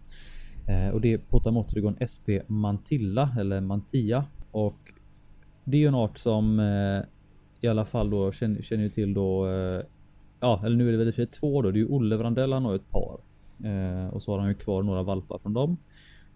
[0.93, 4.93] Och det är Potamotrygon SP mantilla eller mantilla och
[5.65, 6.61] det är ju en art som
[7.61, 9.47] i alla fall då känner, känner ju till då
[10.41, 11.71] Ja, eller nu är det väl i två då.
[11.71, 13.19] Det är ju Olle Vrandell, han har ett par.
[14.11, 15.77] Och så har han ju kvar några valpar från dem.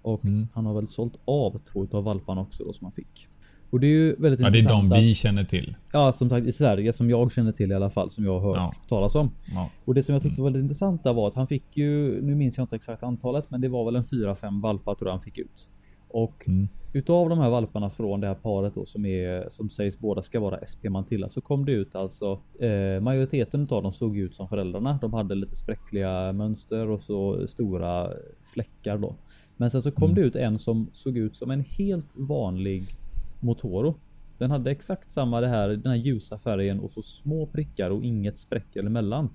[0.09, 0.49] Och Mm.
[0.55, 3.27] han har väl sålt av två utav valparna också då som han fick.
[3.71, 4.91] Och det är ju väldigt Ja, det är intressant.
[4.91, 5.77] de vi att, känner till.
[5.93, 8.11] Ja, som sagt i Sverige som jag känner till i alla fall.
[8.11, 8.73] Som jag har hört Ja.
[8.89, 9.31] talas om.
[9.55, 9.71] Ja.
[9.85, 10.43] Och det som jag tyckte Mm.
[10.43, 13.51] var väldigt intressant där var att han fick ju, nu minns jag inte exakt antalet,
[13.51, 15.69] men det var väl en 4-5 valpar tror jag han fick ut.
[16.09, 16.69] Och Mm.
[16.93, 20.41] utav de här valparna från det här paret då som är som sägs båda ska
[20.41, 24.49] vara SP Mantilla så kom det ut alltså eh, majoriteten utav dem såg ut som
[24.49, 24.99] föräldrarna.
[25.03, 28.11] De hade lite spräckliga mönster och så stora
[28.53, 29.15] fläckar då.
[29.61, 30.15] Men sen så kom Mm.
[30.15, 32.97] det ut en som såg ut som en helt vanlig
[33.41, 33.95] Motoro.
[34.39, 38.05] Den hade exakt samma det här, den här ljusa färgen och så små prickar och
[38.05, 39.29] inget spräck eller mellan.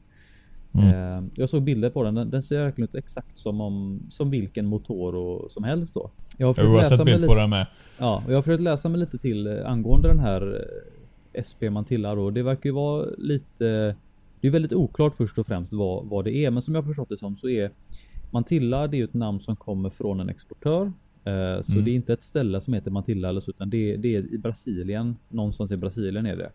[0.75, 0.88] Mm.
[0.89, 2.15] Eh, jag såg bilder på den.
[2.15, 2.29] den.
[2.29, 6.12] Den ser verkligen ut exakt som om som vilken Motoro som helst då.
[6.38, 7.67] Jag har Jag har sett mig bild på den med.
[7.99, 10.65] Ja, och jag har försökt läsa mig lite till eh, angående den här
[11.33, 12.29] eh, SP Mantilla då.
[12.29, 13.95] Det verkar ju vara lite.
[14.41, 17.09] Det är väldigt oklart först och främst vad, vad det är, men som jag förstått
[17.09, 17.71] det som så är
[18.33, 18.87] Mantilla.
[18.87, 20.85] Det är ju ett namn som kommer från en exportör,
[21.23, 21.85] eh, så Mm.
[21.85, 24.37] det är inte ett ställe som heter Mantilla eller så, utan det, det är i
[24.37, 25.15] Brasilien.
[25.29, 26.49] Någonstans i Brasilien är det.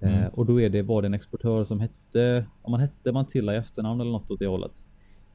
[0.00, 0.30] Eh, Mm.
[0.34, 3.56] och då är det var det en exportör som hette, om man hette Mantilla i
[3.56, 4.86] efternamn eller något åt det hållet.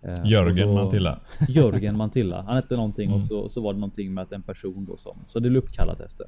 [0.01, 1.19] Eh, Jörgen då- Mantilla.
[1.49, 2.41] Jörgen Mantilla.
[2.41, 3.17] Han hette någonting Mm.
[3.19, 5.63] och så, så var det någonting med att en person då som, så det blev
[5.63, 6.25] uppkallat efter.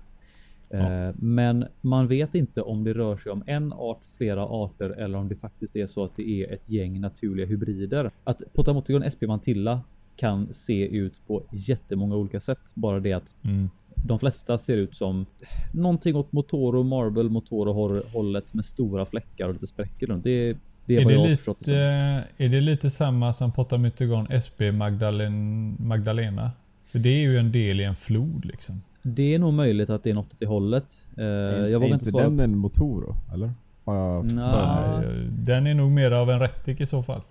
[0.79, 1.07] Ja.
[1.07, 5.17] Eh, Men man vet inte om det rör sig om en art, flera arter eller
[5.17, 8.11] om det faktiskt är så att det är ett gäng naturliga hybrider.
[8.23, 9.81] Att Potamotygon SP Mantilla
[10.15, 12.59] kan se ut på jättemånga olika sätt.
[12.73, 13.69] Bara det att Mm.
[13.95, 15.25] de flesta ser ut som
[15.73, 20.23] någonting åt Motoro, Marble, Motoro hållet med stora fläckar och lite spräckor runt.
[20.23, 22.45] Det, det är, Är vad jag det, har förstått det lite, som.
[22.45, 26.51] är det lite samma som Potamytygon SP Magdalen, Magdalena?
[26.85, 28.81] För det är ju en del i en flod liksom.
[29.03, 30.85] Det är nog möjligt att det är något åt det hållet.
[31.17, 32.23] Eh, är jag vågar inte inte svara.
[32.23, 33.15] den en Motoro?
[33.33, 33.51] Eller?
[33.85, 34.51] Har jag Nja.
[34.51, 34.97] för Ja.
[34.99, 35.07] mig?
[35.07, 37.21] Eh, Den är nog mer av en rättik i så fall.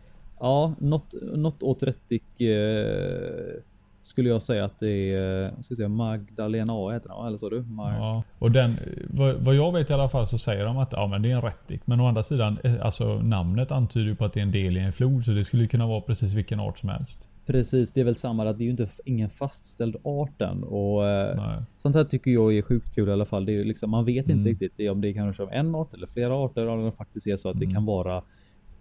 [0.41, 3.61] Ja, något, något åt rättik eh,
[4.03, 5.45] skulle jag säga att det är.
[5.45, 7.27] eh, Ska säga Magdalena A heter den?
[7.27, 7.63] Eller så du?
[7.63, 8.77] Mag- Ja, och den,
[9.11, 11.37] vad, vad jag vet i alla fall så säger de att ja, men det är
[11.37, 11.81] en rättik.
[11.85, 14.77] Men å andra sidan, eh, alltså namnet antyder ju på att det är en del
[14.77, 15.25] i en flod.
[15.25, 17.29] Så det skulle kunna vara precis vilken art som helst.
[17.53, 18.49] Precis, det är väl samma.
[18.49, 21.63] Att det är ju inte ingen fastställd art än och eh, Nej.
[21.83, 23.45] sånt här tycker jag är sjukt kul i alla fall.
[23.45, 24.39] Det är liksom, man vet Mm.
[24.39, 26.93] inte riktigt det är om det kanske är en art eller flera arter eller det
[26.93, 27.75] faktiskt är så att det Mm.
[27.75, 28.23] kan vara.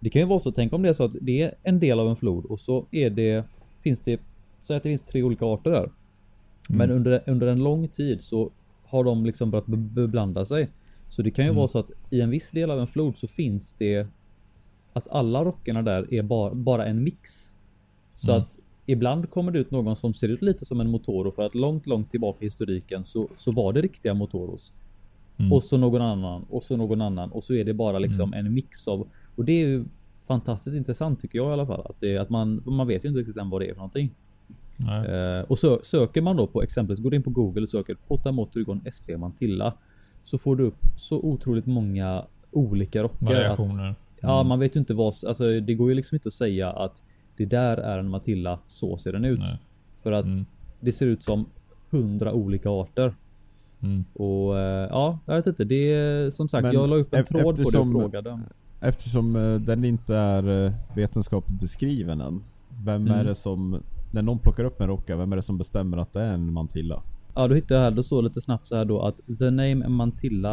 [0.00, 0.52] Det kan ju vara så.
[0.52, 2.86] Tänk om det är så att det är en del av en flod och så
[2.90, 3.44] är det
[3.80, 4.20] finns det.
[4.60, 5.90] Säg att det finns tre olika arter där.
[6.68, 6.96] Men Mm.
[6.96, 8.50] under, under en lång tid så
[8.84, 10.68] har de liksom börjat be- beblanda sig.
[11.08, 11.56] Så det kan ju Mm.
[11.56, 14.06] vara så att i en viss del av en flod så finns det
[14.92, 17.52] att alla rockarna där är bara, bara en mix.
[18.14, 18.42] Så Mm.
[18.42, 21.54] att ibland kommer det ut någon som ser ut lite som en Motoro för att
[21.54, 24.72] långt, långt tillbaka i historiken så, så var det riktiga Motoros.
[25.38, 25.52] Mm.
[25.52, 28.54] Och så någon annan och så någon annan och så är det bara liksom en
[28.54, 29.84] mix av och det är ju
[30.26, 33.20] fantastiskt intressant tycker jag i alla fall att, det, att man man vet ju inte
[33.20, 34.10] riktigt än vad det är för någonting.
[35.04, 38.80] Eh, och sö söker man då på exempelvis, går in på Google och söker Potamotrygon
[38.96, 39.74] SP Mantilla
[40.24, 43.16] så får du upp så otroligt många olika rockar.
[43.26, 43.94] Att, Variationer.
[44.20, 44.48] ja, Mm.
[44.48, 47.02] man vet ju inte vad, alltså det går ju liksom inte att säga att
[47.36, 49.38] det där är en Matilla, så ser den ut.
[49.38, 49.58] Nej.
[50.02, 50.44] För att Mm.
[50.80, 51.46] det ser ut som
[51.90, 53.14] hundra olika arter.
[53.82, 54.04] Mm.
[54.12, 55.64] Och eh, ja, jag vet inte.
[55.64, 58.40] Det är som sagt, Men jag la upp en tråd på det och eftersom- frågade.
[58.80, 62.42] Eftersom eh, den inte är eh, vetenskapligt beskriven än.
[62.84, 63.26] Vem är Mm.
[63.26, 66.20] det som, när någon plockar upp en rocka, vem är det som bestämmer att det
[66.22, 67.02] är en mantilla?
[67.34, 67.90] Ja, då hittar jag här.
[67.90, 70.52] Då står lite snabbt så här då att the name Mantilla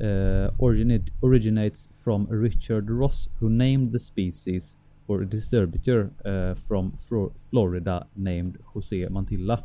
[0.00, 4.78] eh, originate, originates from Richard Ross who named the species
[5.08, 9.60] for distributor eh, from Fro- Florida named José Mantilla.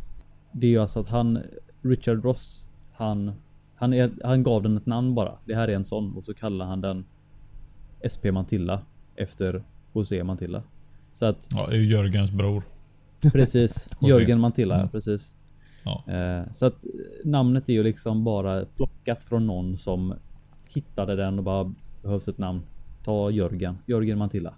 [0.51, 1.39] Det är ju alltså att han,
[1.81, 3.31] Richard Ross, han,
[3.75, 5.31] han, är, han gav den ett namn bara.
[5.45, 7.05] Det här är en sån och så kallar han den
[8.13, 8.81] SP Mantilla
[9.15, 10.63] efter José Mantilla.
[11.13, 12.63] Så att Ja, det är Jörgens bror.
[13.21, 13.87] precis.
[14.01, 14.89] Jörgen Mantilla, Mm.
[14.89, 15.33] precis.
[15.85, 16.03] Ja.
[16.13, 16.85] Eh, så att
[17.23, 20.13] namnet är ju liksom bara plockat från någon som
[20.69, 22.61] hittade den och bara behövs ett namn.
[23.03, 24.53] Ta Jörgen, Jörgen Mantilla.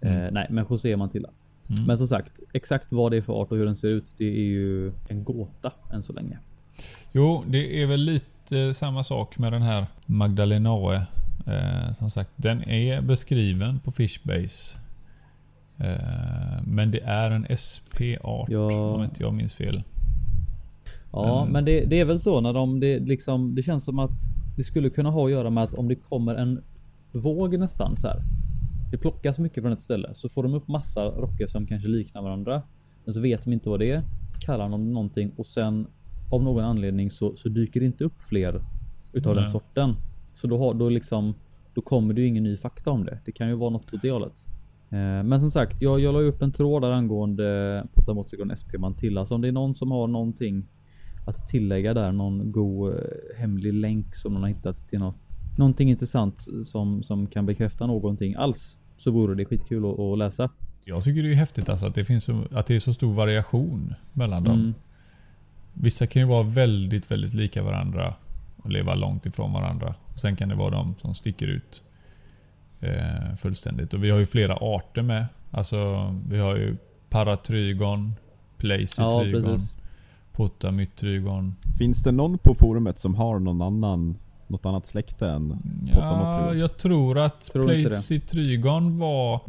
[0.00, 1.28] Eh, nej, men José Mantilla.
[1.70, 1.84] Mm.
[1.84, 4.24] Men som sagt, exakt vad det är för art och hur den ser ut, det
[4.24, 6.38] är ju en gåta än så länge.
[7.12, 11.06] Jo, det är väl lite samma sak med den här Magdalenae.
[11.46, 14.78] Eh, som sagt, den är beskriven på Fishbase.
[15.78, 18.92] Eh, men det är en SP-art Ja.
[18.94, 19.82] om inte jag minns fel.
[21.12, 21.52] Ja, Mm.
[21.52, 24.18] men det, det är väl så när de, det liksom, det känns som att
[24.56, 26.62] det skulle kunna ha att göra med att om det kommer en
[27.12, 28.22] våg nästan så här.
[28.90, 32.22] Det plockas mycket från ett ställe så får de upp massa rockar som kanske liknar
[32.22, 32.62] varandra.
[33.04, 34.02] Men så vet de inte vad det är.
[34.40, 35.86] Kallar de någonting och sen
[36.30, 38.62] av någon anledning så, så dyker det inte upp fler
[39.12, 39.52] utav den Nej.
[39.52, 39.94] sorten.
[40.34, 41.34] Så då har då liksom
[41.74, 43.18] då kommer det ju ingen ny fakta om det.
[43.24, 44.46] Det kan ju vara något åt det hållet.
[44.90, 48.70] Eh, Men som sagt, jag, jag la ju upp en tråd där angående Potamoticon SP
[48.78, 49.26] Mantilla.
[49.26, 50.66] Så om det är någon som har någonting
[51.26, 53.00] att tillägga där, någon god eh,
[53.36, 55.18] hemlig länk som någon har hittat till något,
[55.58, 58.76] någonting intressant som, som kan bekräfta någonting alls.
[58.98, 60.50] Så vore det skitkul att, att läsa.
[60.84, 63.12] Jag tycker det är häftigt alltså att det, finns så, att det är så stor
[63.12, 64.60] variation mellan dem.
[64.60, 64.74] Mm.
[65.72, 68.14] Vissa kan ju vara väldigt, väldigt lika varandra
[68.56, 69.94] och leva långt ifrån varandra.
[70.12, 71.82] Och sen kan det vara de som sticker ut
[72.80, 73.94] eh, fullständigt.
[73.94, 75.26] Och vi har ju flera arter med.
[75.50, 76.76] Alltså vi har ju
[77.08, 78.14] Paratrygon,
[78.58, 79.74] Ja, Placytrygon, precis.
[80.32, 81.54] Potamytrygon.
[81.78, 85.58] Finns det någon på forumet som har någon annan, något annat släkte än
[85.94, 87.88] Ja, jag tror att Tror inte det.
[87.88, 89.40] Placytrygon var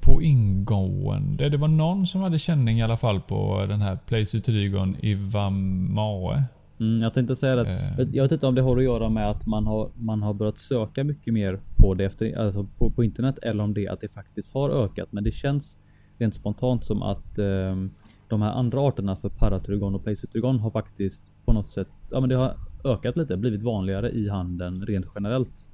[0.00, 1.48] på ingående.
[1.48, 6.44] Det var någon som hade känning i alla fall på den här Placytrygon Ivamae.
[6.80, 7.70] Mm, jag tänkte säga det.
[7.70, 7.98] Eh.
[8.00, 10.34] att- Jag vet inte om det har att göra med att man har, man har
[10.34, 14.00] börjat söka mycket mer på det efter, alltså på, på internet eller om det att
[14.00, 15.08] det faktiskt har ökat.
[15.10, 15.76] Men det känns
[16.18, 17.90] rent spontant som att ehm,
[18.28, 22.28] de här andra arterna för paratrygon och placetrygon har faktiskt på något sätt, ja men
[22.28, 22.52] det har
[22.84, 25.68] ökat lite, blivit vanligare i handeln rent generellt.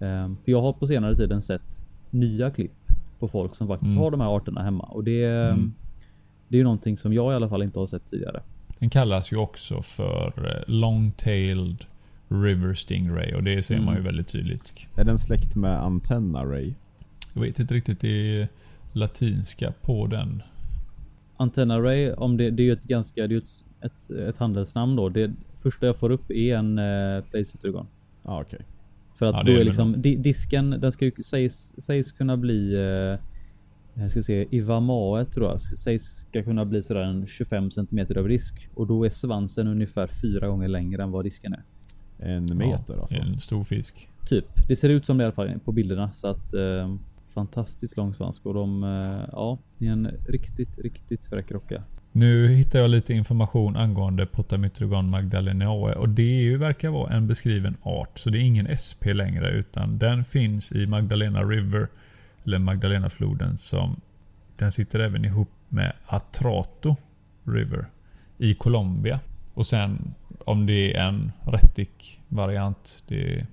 [0.00, 2.72] Ehm, för jag har på senare tiden sett nya klipp
[3.18, 4.02] på folk som faktiskt Mm.
[4.02, 5.72] har de här arterna hemma och det, Mm.
[6.48, 8.42] det är ju någonting som jag i alla fall inte har sett tidigare.
[8.78, 11.76] Den kallas ju också för eh, Long-tailed
[12.28, 14.04] River Stingray och det ser man ju Mm.
[14.04, 14.88] väldigt tydligt.
[14.96, 16.72] Är den släkt med Antenna Ray?
[17.34, 18.48] Jag vet inte riktigt det
[18.92, 20.42] latinska på den.
[21.36, 24.96] Antenna Ray, om det, det är ju ett ganska, det är ett, ett, ett handelsnamn
[24.96, 25.08] då.
[25.08, 25.30] Det
[25.64, 27.86] första jag får upp är en eh, Playstation.
[28.22, 28.60] Ja okej.
[29.14, 32.74] För att Ja, då är liksom di, disken, den ska ju sägs, sägs kunna bli
[32.74, 33.20] eh,
[33.94, 38.28] jag ska se, Ivamae tror jag, sägs ska kunna bli sådär en 25 cm över
[38.28, 38.68] disk.
[38.74, 41.62] Och då är svansen ungefär fyra gånger längre än vad disken är.
[42.18, 43.18] En meter ja, alltså.
[43.18, 44.08] En stor fisk.
[44.26, 44.44] Typ.
[44.68, 46.12] Det ser ut som det i alla fall på bilderna.
[46.12, 46.94] Så att eh,
[47.34, 48.40] fantastiskt lång svans.
[48.42, 51.82] Och de, eh, ja, det är en riktigt, riktigt fräck rocka.
[52.16, 57.26] Nu hittar jag lite information angående Potamytrygon magdalenae och det är ju, verkar vara en
[57.26, 58.18] beskriven art.
[58.18, 61.88] Så det är ingen SP längre utan den finns i Magdalena River
[62.44, 64.00] eller Magdalenafloden som
[64.56, 66.96] den sitter även ihop med Atrato
[67.44, 67.86] River
[68.38, 69.20] i Colombia.
[69.54, 73.46] Och sen om det är en rättik variant det,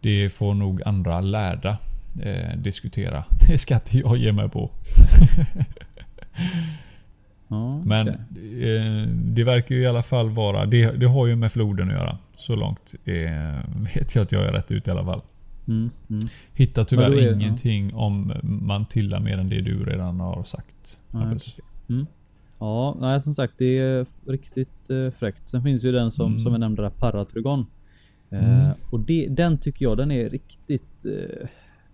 [0.00, 1.78] det får nog andra lärda
[2.22, 3.24] eh, diskutera.
[3.48, 4.70] Det ska inte jag ge mig på.
[7.54, 11.52] Ja, Men eh, det verkar ju i alla fall vara, det, det har ju med
[11.52, 12.18] floden att göra.
[12.36, 13.14] Så långt eh,
[13.94, 15.20] vet jag att jag är rätt ut i alla fall.
[15.68, 16.22] Mm, mm.
[16.54, 17.32] Hittar tyvärr då är- ja.
[17.34, 21.00] ingenting om Mantilla mer än det du redan har sagt.
[21.10, 21.38] Nej.
[21.88, 22.06] Mm.
[22.58, 25.48] Ja, nej, som sagt, det är riktigt eh, fräckt.
[25.48, 26.38] Sen finns ju den som, Mm.
[26.38, 27.66] som jag nämnde där, Paratrygon.
[28.30, 28.72] Eh, Mm.
[28.90, 31.04] och det, den tycker jag, den är riktigt...
[31.04, 31.46] Eh,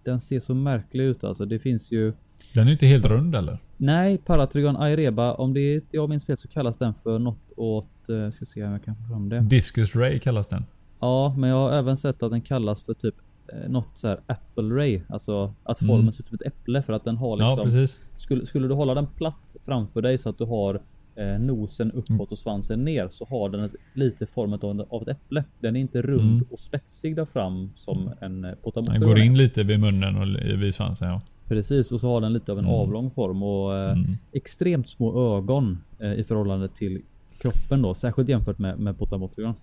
[0.04, 1.44] den ser så märklig ut alltså.
[1.44, 2.12] Det finns ju...
[2.54, 3.58] Den är inte helt rund eller?
[3.76, 8.08] Nej, Paratrygon aireba, om det är jag minns fel så kallas den för något åt...
[8.08, 9.40] Eh, ska se om jag kan få fram det.
[9.40, 10.64] Discus Ray kallas den.
[11.00, 13.14] Ja, men jag har även sett att den kallas för typ
[13.52, 16.12] eh, något så här apple ray, alltså att formen Mm.
[16.12, 17.64] ser ut som ett äpple för att den har Ja, liksom.
[17.64, 17.98] precis.
[18.16, 20.80] skulle, skulle du hålla den platt framför dig så att du har
[21.14, 25.08] eh, nosen uppåt och svansen ner så har den ett, lite formen av, av ett
[25.08, 25.44] äpple.
[25.60, 26.46] Den är inte rund Mm.
[26.50, 29.06] och spetsig där fram som en eh, Den potamotor.
[29.06, 31.20] går in lite vid munnen och vid svansen ja.
[31.50, 32.76] Precis och så har den lite av en Mm.
[32.76, 34.06] avlång form och eh, Mm.
[34.32, 37.00] extremt små ögon eh, i förhållande till
[37.38, 39.54] kroppen då, särskilt jämfört med, med potamotorn.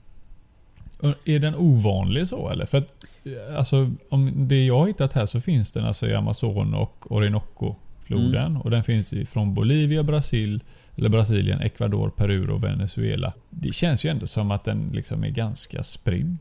[1.02, 2.66] Och Är den ovanlig så eller?
[2.66, 6.74] För att eh, alltså om det jag hittat här så finns den alltså i Amazon
[6.74, 8.62] och Orinoco floden Mm.
[8.62, 10.64] och den finns från Bolivia, Brasil,
[10.96, 13.34] eller Brasilien, Ecuador, Peru och Venezuela.
[13.50, 16.38] Det känns ju ändå som att den liksom är ganska spridd.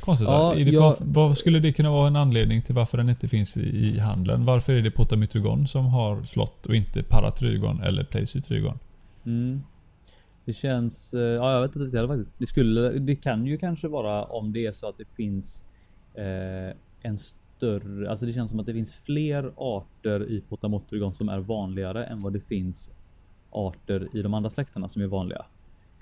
[0.00, 0.28] Konstigt.
[0.28, 3.28] Ja, det, jag- vad, vad skulle det kunna vara en anledning till varför den inte
[3.28, 4.44] finns i, i handeln?
[4.44, 8.78] Varför är det Potamytrygon som har slått och inte Paratrygon eller Placitrygon?
[9.26, 9.62] Mm.
[10.44, 12.38] Det känns, eh, ja jag vet inte riktigt faktiskt.
[12.38, 15.64] Det skulle, det kan ju kanske vara om det är så att det finns
[16.14, 21.28] eh, en större, alltså det känns som att det finns fler arter i Potamotrygon som
[21.28, 22.90] är vanligare än vad det finns
[23.50, 25.44] arter i de andra släkterna som är vanliga.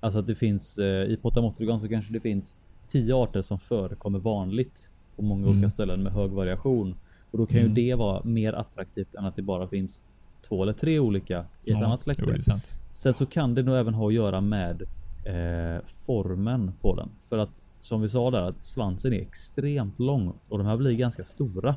[0.01, 2.57] Alltså att det finns eh, i Potamotrygon så kanske det finns
[2.88, 5.51] tio arter som förekommer vanligt på många Mm.
[5.59, 6.94] olika ställen med hög variation.
[7.31, 7.68] Och då kan Mm.
[7.68, 10.03] ju det vara mer attraktivt än att det bara finns
[10.49, 12.25] två eller tre olika i ett annat släkte.
[12.27, 12.61] Det är.
[12.90, 14.83] Sen så kan det nog även ha att göra med
[15.25, 17.09] eh, formen på den.
[17.29, 20.92] För att som vi sa där att svansen är extremt lång och de här blir
[20.92, 21.77] ganska stora.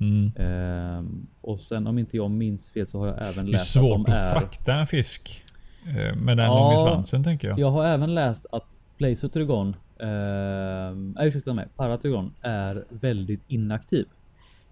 [0.00, 0.32] Mm.
[0.36, 3.76] Ehm, och sen om inte jag minns fel så har jag även Det är läst
[3.76, 4.32] att svårt de att är.
[4.32, 5.42] frakta en fisk
[5.86, 7.58] eh, med den Ja, långa svansen tänker jag.
[7.58, 8.64] Jag har även läst att
[8.98, 14.06] Placer-Trygon, ehm, äh, ursäkta mig, Paratrygon är väldigt inaktiv.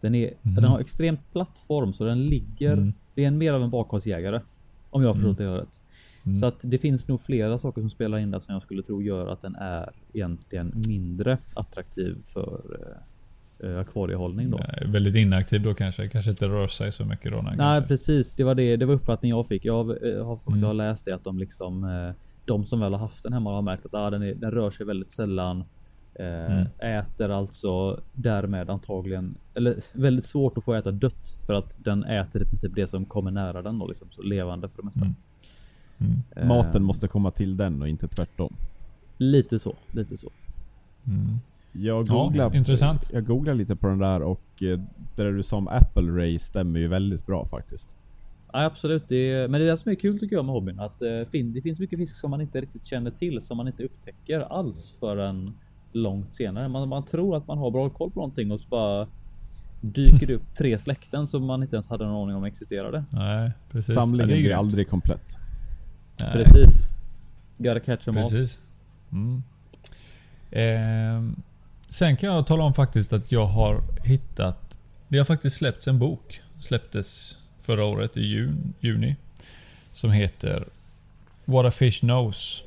[0.00, 0.54] Den, är, Mhm.
[0.54, 2.92] den har extremt platt form så den ligger, Mm.
[3.14, 4.40] det är en mer av en bakhållsjägare.
[4.90, 5.80] Om jag har förstått det rätt.
[6.26, 6.35] Mm.
[6.35, 9.02] Så att det finns nog flera saker som spelar in där som jag skulle tro
[9.02, 12.61] gör att den är egentligen mindre attraktiv för
[13.61, 14.58] eh, eh, akvariehållning då.
[14.58, 16.08] Eh, Väldigt inaktiv då kanske.
[16.08, 17.42] Kanske inte rör sig så mycket då.
[17.42, 17.88] Nej kanske.
[17.88, 18.76] precis, det var det.
[18.76, 19.64] Det var uppfattningen jag fick.
[19.64, 20.61] Jag eh, har, Mm.
[20.61, 22.11] jag har läst det att de liksom eh,
[22.44, 24.70] de som väl har haft den hemma har märkt att ah, den, är, den rör
[24.70, 25.64] sig väldigt sällan.
[26.14, 26.66] Eh, Mm.
[26.78, 32.42] Äter alltså därmed antagligen eller väldigt svårt att få äta dött för att den äter
[32.42, 35.00] i princip det som kommer nära den då liksom så levande för det mesta.
[35.00, 35.14] Mm.
[35.98, 36.22] Mm.
[36.37, 38.55] Eh, Maten måste komma till den och inte tvärtom.
[39.18, 40.31] Lite så, lite så.
[41.07, 41.38] Mm.
[41.72, 43.11] Jag Ja, googlar, intressant.
[43.12, 44.81] jag googlar lite på den där och eh,
[45.16, 47.96] det där du sa om Apple Ray stämmer ju väldigt bra faktiskt.
[48.52, 50.80] Ja, absolut, det är, men det är det som är kul tycker jag med hobbyn.
[50.80, 53.66] Att eh, fin, det finns mycket fisk som man inte riktigt känner till, som man
[53.66, 55.54] inte upptäcker alls förrän
[55.92, 56.68] långt senare.
[56.68, 59.08] Man, man tror att man har bra koll på någonting och så bara
[59.80, 63.04] dyker det upp tre släkten som man inte ens hade någon aning om existerade.
[63.10, 63.94] Nej, precis.
[63.94, 65.36] Samlingen Ja, blir aldrig komplett.
[66.20, 66.88] Nej, Precis.
[67.58, 68.22] Gotta catch them all.
[68.22, 68.60] Precis.
[69.12, 69.42] Mm.
[70.50, 71.42] Ehm,
[71.88, 74.78] sen kan jag tala om faktiskt att jag har hittat.
[75.08, 76.40] Det har faktiskt släppts en bok.
[76.60, 79.16] Släpptes förra året i jun, juni.
[79.92, 80.68] Som heter
[81.44, 82.64] What a Fish Knows.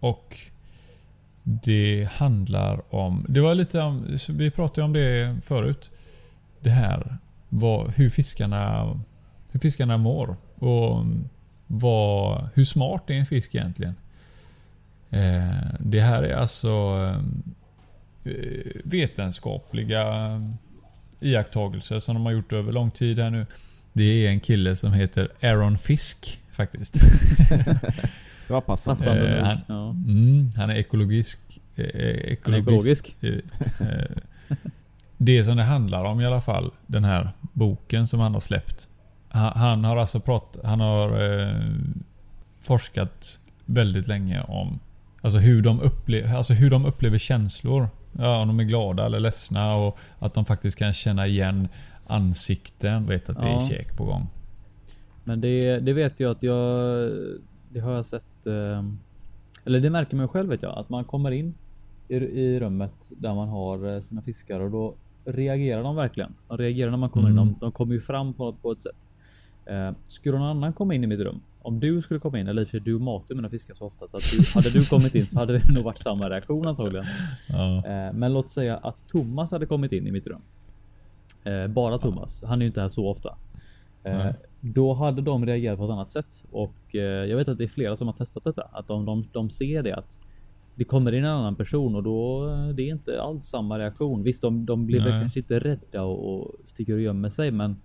[0.00, 0.38] Och
[1.42, 5.90] det handlar om, det var lite om, vi pratade om det förut.
[6.60, 7.16] Det här,
[7.48, 8.84] vad, hur fiskarna,
[9.50, 10.36] hur fiskarna mår.
[10.54, 11.04] Och
[11.66, 13.94] vad, hur smart är en fisk egentligen?
[15.10, 16.68] Eh, det här är alltså
[18.24, 18.32] eh,
[18.84, 20.40] vetenskapliga
[21.20, 23.46] iakttagelser som de har gjort över lång tid här nu.
[23.92, 26.94] Det är en kille som heter Aaron Fisk faktiskt.
[28.46, 28.98] Det var passande.
[29.04, 29.90] Passande Eh, han- Ja.
[29.90, 31.38] Mm, han är ekologisk.
[31.76, 33.16] Eh, eh, Han är ekologisk.
[33.20, 33.30] eh,
[33.80, 34.16] eh,
[35.16, 38.88] det som det handlar om i alla fall, den här boken som han har släppt.
[39.28, 41.54] Han, han har alltså pratat, han har eh,
[42.62, 44.78] forskat väldigt länge om
[45.20, 47.88] alltså hur, de upplever, alltså hur de upplever känslor.
[48.18, 51.68] Ja, om de är glada eller ledsna och att de faktiskt kan känna igen
[52.10, 53.06] ansikten.
[53.06, 54.26] Vet att det är käk på gång.
[55.24, 57.10] Men det, det vet jag att jag,
[57.72, 58.84] det har jag sett, eh,
[59.64, 61.54] eller det märker man själv vet jag, att man kommer in
[62.08, 64.94] i, i rummet där man har eh, sina fiskar och då
[65.24, 66.34] reagerar de verkligen.
[66.48, 67.48] De reagerar när man kommer in, Mm.
[67.48, 69.10] de, de kommer ju fram på, på ett sätt.
[69.66, 72.64] Eh, skulle någon annan komma in i mitt rum, om du skulle komma in, eller
[72.64, 75.38] för du matar mina fiskar så ofta så att du, hade du kommit in så
[75.38, 77.06] hade det nog varit samma reaktion antagligen.
[77.48, 77.76] Ja.
[77.76, 80.40] Eh, Men låt säga att Thomas hade kommit in i mitt rum.
[81.44, 82.42] Eh, Bara Thomas.
[82.46, 83.36] Han är ju inte här så ofta.
[84.04, 84.26] Eh.
[84.60, 87.68] Då hade de reagerat på ett annat sätt och eh, jag vet att det är
[87.68, 88.62] flera som har testat detta.
[88.72, 90.18] Att de, de, de ser det att
[90.74, 94.22] det kommer in en annan person och då eh, det är inte alls samma reaktion.
[94.22, 97.76] Visst, de, de blir väl kanske inte rädda och, och sticker och gömmer sig, men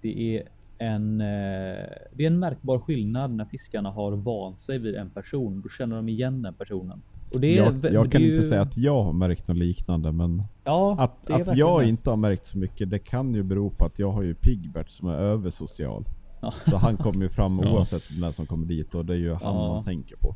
[0.00, 0.48] det är
[0.78, 5.60] en, eh, det är en märkbar skillnad när fiskarna har vant sig vid en person.
[5.60, 7.02] Då känner de igen den personen.
[7.34, 9.48] Och det är, jag, det jag kan är inte ju- säga att jag har märkt
[9.48, 11.88] något liknande men ja, att, det att jag det.
[11.88, 14.90] inte har märkt så mycket det kan ju bero på att jag har ju Pigbert
[14.90, 16.04] som är översocial.
[16.40, 16.54] Ja.
[16.70, 17.70] Så han kommer ju fram Ja.
[17.70, 19.68] oavsett vem som kommer dit och det är ju han Ja.
[19.74, 20.34] man tänker på.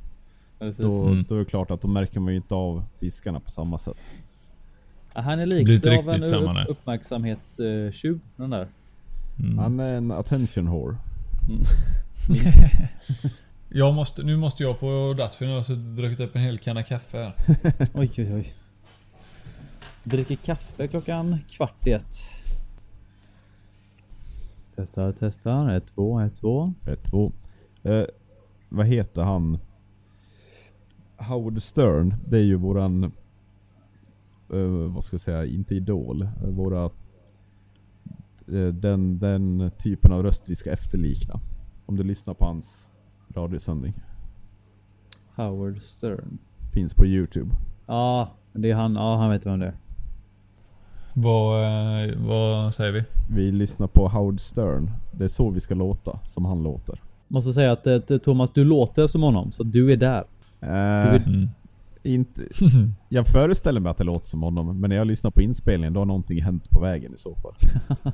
[0.58, 0.80] Precis.
[0.80, 1.24] Då, Mm.
[1.28, 3.96] då är det klart att då märker man ju inte av fiskarna på samma sätt.
[5.14, 6.22] Ja, Han är lite av en
[6.58, 8.68] upp, uppmärksamhetstjuv den där.
[9.38, 9.58] Mm.
[9.58, 10.96] Han är en attention whore.
[13.76, 16.36] Jag måste, nu måste jag på dass för nu har jag suttit och druckit upp
[16.36, 17.34] en hel kanna kaffe här.
[17.94, 18.54] Oj oj oj.
[20.04, 22.16] Dricker kaffe klockan kvart i ett.
[24.76, 25.74] Testar, testar.
[25.74, 26.74] Ett, två, ett, två.
[26.86, 27.32] Ett, två.
[27.82, 28.04] Eh,
[28.68, 29.58] vad heter han?
[31.16, 32.14] Howard Stern.
[32.28, 33.04] Det är ju våran,
[34.52, 36.28] eh, vad ska jag säga, inte idol.
[36.48, 36.84] Våra,
[38.48, 41.40] eh, den, den typen av röst vi ska efterlikna.
[41.86, 42.88] Om du lyssnar på hans
[43.36, 43.94] radiosändning.
[45.34, 46.38] Howard Stern.
[46.72, 47.50] Finns på Youtube.
[47.86, 48.94] Ja, det är han.
[48.94, 49.74] Ja, han vet vem det är.
[51.14, 53.04] Vad, eh, vad säger vi?
[53.30, 54.90] Vi lyssnar på Howard Stern.
[55.12, 57.00] Det är så vi ska låta, som han låter.
[57.28, 60.24] Måste säga att eh, Thomas, du låter som honom, så du är där.
[60.60, 61.48] Eh, Mm.
[62.02, 62.42] inte,
[63.08, 66.00] jag föreställer mig att det låter som honom, men när jag lyssnar på inspelningen då
[66.00, 67.54] har någonting hänt på vägen i så fall.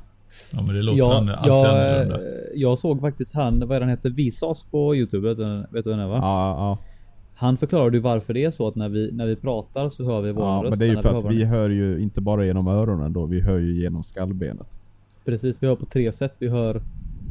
[0.51, 2.19] Ja men det låter Jag, an- alltid jag, annorlunda.
[2.55, 5.27] jag såg faktiskt han, vad är han heter, Visas på Youtube.
[5.27, 6.19] Vet du, vet du vem det är va?
[6.21, 6.77] Ja, ja.
[7.35, 10.21] Han förklarade ju varför det är så att när vi, när vi pratar så hör
[10.21, 10.69] vi vår ja röst.
[10.69, 13.13] men det är ju sen för när att vi hör ju inte bara genom öronen
[13.13, 14.79] då, vi hör ju genom skallbenet.
[15.25, 16.35] Precis, vi hör på tre sätt.
[16.39, 16.81] Vi hör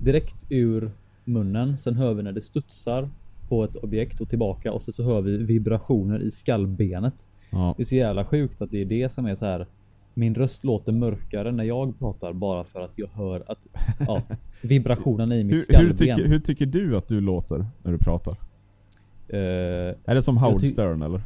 [0.03, 0.91] direkt ur
[1.25, 1.79] munnen.
[1.79, 3.09] Sen hör vi när det studsar
[3.49, 7.27] på ett objekt och tillbaka och så, så hör vi vibrationer i skallbenet.
[7.51, 7.75] Ja.
[7.77, 9.67] Det är så jävla sjukt att det är det som är så här.
[10.15, 13.67] Min röst låter mörkare när jag pratar bara för att jag hör att
[14.07, 14.23] ja,
[14.63, 15.87] vibrationerna i mitt Hur, skallben.
[15.91, 18.37] hur, tycker, hur tycker du att du låter när du pratar?
[19.29, 19.39] Eh,
[20.05, 21.21] Är det som Howard Stern eller?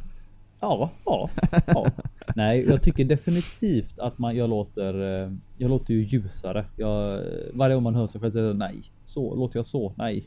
[0.59, 1.29] Ja, ja,
[1.67, 1.87] ja.
[2.35, 6.65] Nej, jag tycker definitivt att man, jag låter, eh, jag låter ju ljusare.
[6.75, 7.21] Jag,
[7.53, 10.23] varje gång man hör sig själv säger nej, så låter jag så, nej.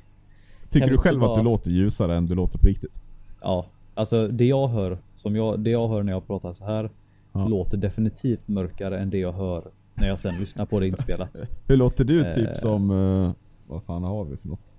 [0.71, 3.01] Tycker vi du själv att du bara- låter ljusare än du låter på riktigt?
[3.41, 6.91] Ja, alltså det jag hör, som jag, det jag hör när jag pratar så här
[7.33, 7.49] Ja.
[7.49, 9.65] låter definitivt mörkare än det jag hör
[9.95, 11.37] när jag sen lyssnar på det inspelat.
[11.67, 12.35] Hur låter du Eh.
[12.35, 13.33] typ som, eh,
[13.67, 14.75] vad fan har vi för något?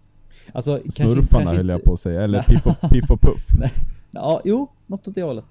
[0.53, 3.45] Alltså, kanske, Smurfarna kanske höll jag på att säga, eller Piff och, Piff och Puff.
[3.59, 3.71] Nej.
[4.11, 5.45] Ja, jo, något åt det hållet.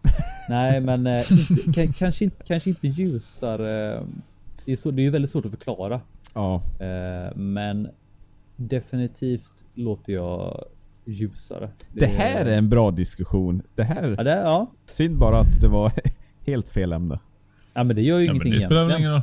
[0.48, 4.02] Nej, men eh, inte, ka- kanske, inte, kanske inte ljusare.
[4.64, 6.00] Det är, så, det är ju väldigt svårt att förklara.
[6.34, 7.88] Ja, Eh, men
[8.56, 10.64] definitivt låter jag
[11.04, 11.68] ljusare.
[11.92, 13.62] det här är en bra diskussion.
[13.74, 14.66] Det här, Ja, det, ja.
[14.86, 15.92] synd bara att det var
[16.48, 17.18] helt fel ämne.
[17.74, 19.12] ja, men det gör ju Ja, men ingenting det spelar väl egentligen.
[19.12, 19.22] ingen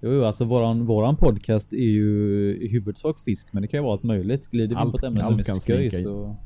[0.00, 2.10] Jo, jo, alltså våran, våran podcast är ju
[2.60, 4.50] i huvudsak fisk, men det kan ju vara allt möjligt.
[4.50, 6.36] Glider vi in Allt- på ett ämne som kan är skoj så...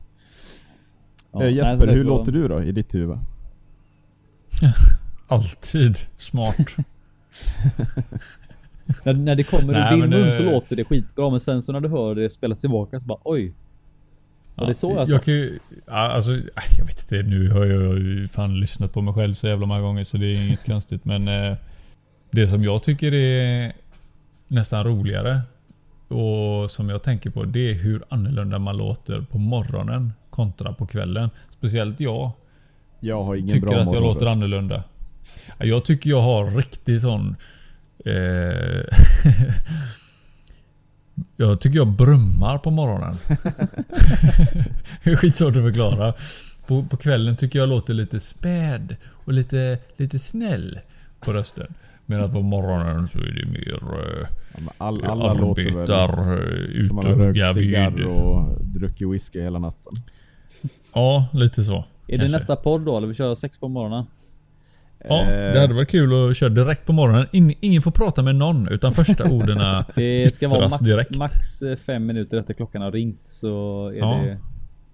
[1.32, 3.18] Ja, Eh, nej, Jesper, sagt hur låter du då i ditt huvud?
[5.28, 6.56] Alltid smart.
[9.04, 11.62] När, när det kommer Nej, ur din men mun så låter det skitbra, men sen
[11.62, 13.52] så när du hör det spelas tillbaka så bara oj.
[14.56, 15.14] Var det så jag sa?
[15.14, 16.32] jag kan ju, ja, alltså,
[16.78, 19.80] jag vet inte, nu har jag ju fan lyssnat på mig själv så jävla många
[19.80, 21.56] gånger så det är inget konstigt men eh,
[22.30, 23.72] Det som jag tycker är
[24.48, 25.40] nästan roligare
[26.08, 30.86] och som jag tänker på det är hur annorlunda man låter på morgonen kontra på
[30.86, 31.30] kvällen.
[31.50, 32.30] Speciellt jag
[33.00, 34.84] Jag har ingen tycker bra att jag låter annorlunda.
[35.58, 37.36] Ja, Jag tycker jag har riktigt sån...
[38.04, 38.84] Eh,
[41.36, 43.16] jag tycker jag brummar på morgonen.
[45.04, 46.14] det är skitsvårt att förklara.
[46.66, 50.78] På, på kvällen tycker jag låter lite späd och lite, lite snäll
[51.20, 51.74] på rösten.
[52.06, 53.80] Medan på morgonen så är det mer...
[54.22, 56.08] Eh, Ja, all, alla arbetar
[56.80, 58.06] eh, man rökt cigarr vid.
[58.06, 59.92] och druckit whisky hela natten.
[60.92, 61.74] Ja, lite så.
[61.74, 62.36] Är det kanske.
[62.36, 64.04] nästa podd då, eller vi kör sex på morgonen?
[65.08, 67.26] Ja, Eh, det hade varit kul att köra direkt på morgonen.
[67.32, 71.16] In, ingen får prata med någon utan första orden Det ska vara max, direkt.
[71.16, 74.20] max eh, fem minuter efter klockan har ringt så är Ja.
[74.24, 74.38] det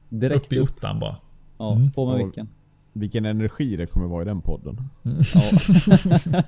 [0.09, 0.71] direkt upp i upp.
[0.71, 1.17] ottan bara.
[1.59, 1.91] Ja, Mm.
[1.91, 2.49] på med vilken.
[2.93, 4.77] Vilken energi det kommer vara i den podden.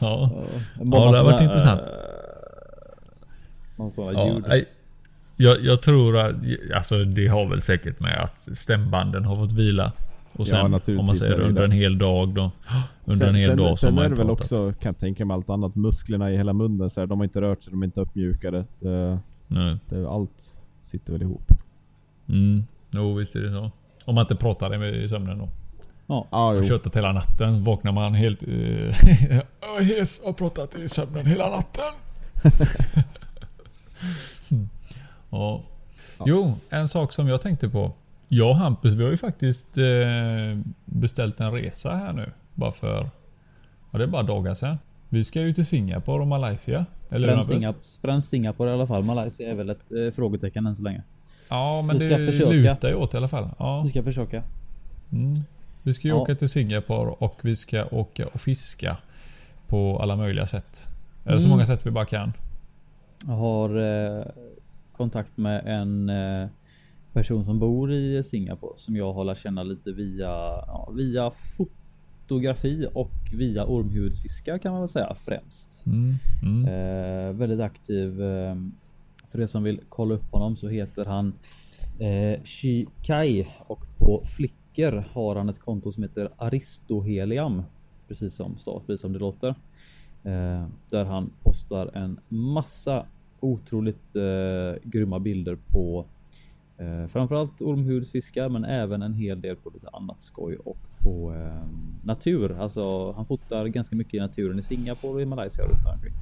[0.00, 0.30] Ja.
[0.40, 0.44] Ja.
[0.84, 1.80] Ja, det har varit intressant.
[3.76, 4.44] Någon sån ja ljud.
[4.48, 4.64] nej.
[5.36, 6.34] jag, jag tror att,
[6.74, 9.92] alltså det har väl säkert med att stämbanden har fått vila.
[10.32, 12.50] Och Ja, sen om naturligtvis man säger under en hel dag då.
[13.04, 15.24] Under sen, en hel sen, dag sen man är det väl också, kan jag tänka
[15.24, 17.82] mig allt annat, musklerna i hela munnen så här, de har inte rört sig, de
[17.82, 18.64] är inte uppmjukade.
[18.78, 19.18] Det,
[19.88, 21.52] det, allt sitter väl ihop.
[22.28, 22.64] Mm.
[22.90, 23.70] Jo visst är det så.
[24.04, 25.48] Om man inte pratar i sömnen då.
[26.06, 26.26] Ja.
[26.30, 26.68] Ja, Och jo.
[26.68, 27.64] köttat hela natten.
[27.64, 28.42] Vaknar man helt...
[28.42, 28.92] Uh,
[29.80, 31.92] hes och pratat i sömnen hela natten.
[35.30, 35.62] ja.
[36.26, 37.92] Jo, en sak som jag tänkte på.
[38.28, 39.84] Jag och Hampus, vi har ju faktiskt eh,
[40.84, 42.30] beställt en resa här nu.
[42.54, 43.10] Bara för...
[43.90, 44.78] Ja, det är bara dagar sedan.
[45.08, 46.86] Vi ska ju till Singapore och Malaysia.
[47.10, 47.48] Eller Främst?
[47.50, 49.02] Singapore, främst Singapore i alla fall.
[49.04, 51.02] Malaysia är väl ett eh, frågetecken än så länge.
[51.48, 52.50] Ja, men Vi ska det försöka.
[52.50, 53.48] lutar ju åt i alla fall.
[53.58, 53.82] Ja.
[53.82, 54.42] Vi ska försöka.
[55.12, 55.40] Mm.
[55.82, 56.20] Vi ska ju Ja.
[56.20, 58.96] åka till Singapore och vi ska åka och fiska
[59.66, 60.88] på alla möjliga sätt.
[61.24, 61.50] Eller så Mm.
[61.50, 62.32] många sätt vi bara kan.
[63.26, 63.76] Jag har
[64.18, 64.24] eh,
[64.96, 66.48] kontakt med en eh,
[67.18, 70.28] person som bor i Singapore som jag har lärt känna lite via,
[70.66, 75.82] ja, via fotografi och via ormhuvudsfiskar kan man väl säga främst.
[75.86, 76.14] Mm.
[76.42, 76.64] Mm.
[76.64, 78.22] Eh, väldigt aktiv.
[78.22, 78.56] Eh,
[79.30, 81.32] för det som vill kolla upp honom så heter han
[81.98, 87.62] eh, Shi Kai och på Flickr har han ett konto som heter Aristohelium.
[88.08, 89.48] Precis som start, precis som det låter.
[90.24, 93.06] Eh, där han postar en massa
[93.40, 96.04] otroligt eh, grymma bilder på
[96.78, 101.68] eh, framförallt ormhuvudsfiskar men även en hel del på lite annat skoj och på eh,
[102.04, 102.56] natur.
[102.60, 106.14] Alltså han fotar ganska mycket i naturen i Singapore och i Malaysia och runt omkring.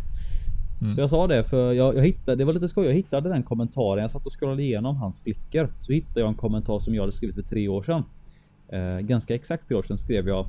[0.81, 0.95] Mm.
[0.95, 2.87] Så jag sa det för jag, jag hittade, det var lite skoj.
[2.87, 4.03] Jag hittade den kommentaren.
[4.03, 5.69] Jag satt och scrollade igenom hans flickor.
[5.81, 8.03] Så hittade jag en kommentar som jag hade skrivit för tre år sedan.
[8.69, 10.47] Eh, ganska exakt tre år sedan skrev jag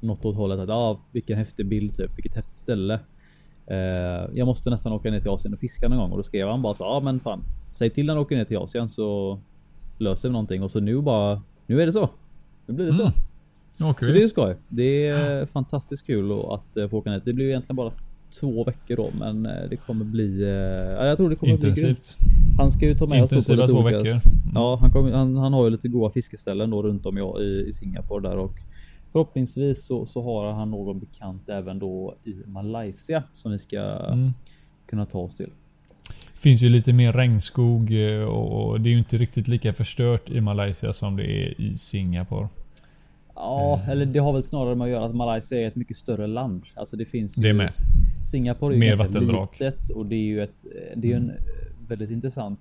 [0.00, 3.00] något åt hållet att ah, vilken häftig bild typ, vilket häftigt ställe.
[3.66, 3.76] Eh,
[4.32, 6.62] jag måste nästan åka ner till Asien och fiska någon gång och då skrev han
[6.62, 7.42] bara så ja ah, men fan
[7.72, 9.38] säg till när du åker ner till Asien så
[9.98, 12.08] löser vi någonting och så nu bara nu är det så.
[12.66, 13.02] Nu blir det så.
[13.02, 13.12] Mm.
[13.76, 14.56] Nu åker Så det är ju skoj.
[14.68, 17.22] Det är fantastiskt kul att eh, få åka ner.
[17.24, 17.92] Det blir egentligen bara
[18.40, 20.42] två veckor då, men eh, det kommer bli.
[20.42, 21.78] eh, Ja, jag tror det kommer bli grymt.
[21.78, 22.16] Intensivt.
[22.58, 24.10] Han ska ju ta med oss på lite två olika- veckor.
[24.10, 24.20] Mm.
[24.54, 27.66] Ja, han, kommer, han, han har ju lite goda fiskeställen då runt om i, i,
[27.68, 28.52] i Singapore där och
[29.12, 34.30] förhoppningsvis så, så har han någon bekant även då i Malaysia som vi ska Mm.
[34.86, 35.50] kunna ta oss till.
[36.42, 40.40] Finns ju lite mer regnskog eh, och det är ju inte riktigt lika förstört i
[40.40, 42.48] Malaysia som det är i Singapore.
[43.34, 43.88] Ja, Eh.
[43.88, 46.62] eller det har väl snarare med att göra att Malaysia är ett mycket större land.
[46.74, 47.42] Alltså det finns ju.
[47.42, 47.72] Det är med.
[48.30, 49.48] Singapore är ju Mer vattendrag.
[49.52, 50.64] litet och det är ju ett.
[50.96, 51.36] Det är ju en Mm.
[51.36, 52.60] eh, väldigt intressant.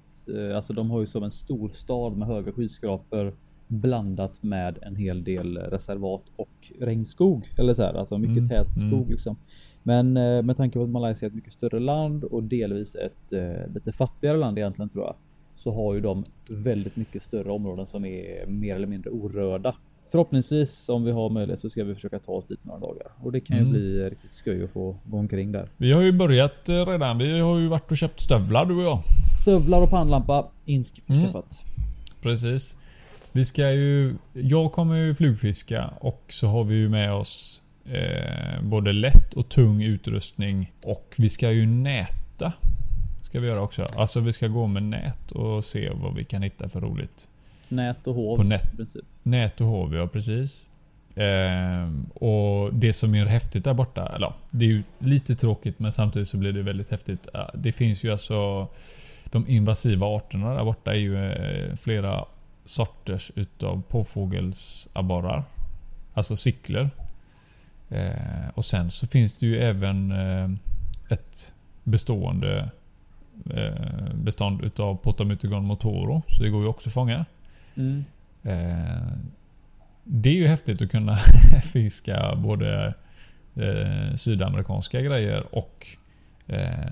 [0.49, 3.33] eh, Alltså de har ju som en stor stad med höga skyskrapor
[3.67, 7.93] blandat med en hel del reservat och regnskog eller så här.
[7.93, 9.09] Alltså mycket Mm, tät skog mm.
[9.09, 9.35] liksom.
[9.83, 13.33] Men eh, med tanke på att Malaysia är ett mycket större land och delvis ett
[13.33, 15.15] eh, lite fattigare land egentligen tror jag.
[15.55, 19.75] Så har ju de väldigt mycket större områden som är mer eller mindre orörda.
[20.11, 23.31] Förhoppningsvis om vi har möjlighet så ska vi försöka ta oss dit några dagar och
[23.31, 23.73] det kan ju Mm.
[23.73, 25.69] bli riktigt skoj att få gå omkring där.
[25.77, 27.17] Vi har ju börjat eh, redan.
[27.17, 28.99] Vi har ju varit och köpt stövlar du och jag.
[29.41, 31.63] Stövlar och pannlampa införskaffat.
[31.63, 32.21] Mm.
[32.21, 32.75] Precis.
[33.31, 34.15] Vi ska ju...
[34.33, 39.49] Jag kommer ju flugfiska och så har vi ju med oss eh, både lätt och
[39.49, 40.71] tung utrustning.
[40.85, 42.53] Och vi ska ju näta.
[43.23, 43.83] Ska vi göra också.
[43.95, 47.27] Alltså vi ska gå med nät och se vad vi kan hitta för roligt.
[47.67, 48.77] Nät och hov På nät.
[48.77, 49.05] princip.
[49.23, 50.65] Nät och hov, ja precis.
[51.15, 55.93] Ehm, och det som är häftigt där borta, eller det är ju lite tråkigt men
[55.93, 57.27] samtidigt så blir det väldigt häftigt.
[57.33, 58.67] Ja, Det finns ju alltså
[59.25, 62.25] de invasiva arterna där borta är ju eh, flera
[62.65, 65.43] sorters utav påfågelsabborrar.
[66.13, 66.89] Alltså sickler.
[67.91, 70.49] Eh, och sen så finns det ju även eh,
[71.09, 72.69] ett bestående
[73.49, 76.21] eh, bestånd utav Potamytegon motoro.
[76.27, 77.25] Så det går ju också att fånga.
[77.75, 78.03] Mm.
[78.43, 79.13] Eh,
[80.03, 81.15] det är ju häftigt att kunna
[81.73, 82.93] fiska både
[83.55, 85.87] eh, sydamerikanska grejer och
[86.47, 86.87] eh,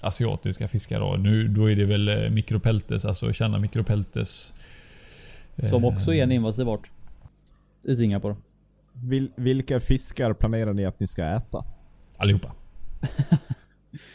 [0.00, 1.00] asiatiska fiskar.
[1.00, 1.16] Då.
[1.16, 4.52] Nu, då är det väl mikropeltes, alltså känna mikropeltes.
[5.68, 6.90] Som också är en invasiv art.
[7.82, 8.36] I Singapore.
[8.92, 11.62] Vil, vilka fiskar planerar ni att ni ska äta?
[12.16, 12.52] Allihopa.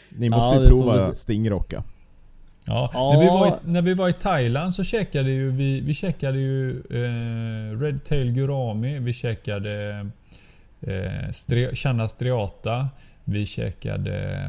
[0.08, 1.84] Ni måste Ja, ju prova stingrocka.
[2.66, 3.12] Ja, Ja.
[3.12, 6.38] När, vi var i, när vi var i Thailand så käkade ju vi, vi käkade
[6.38, 10.06] ju eh, Red Tail Gurami, vi käkade
[10.80, 12.88] eh, Channa striata,
[13.24, 14.44] vi käkade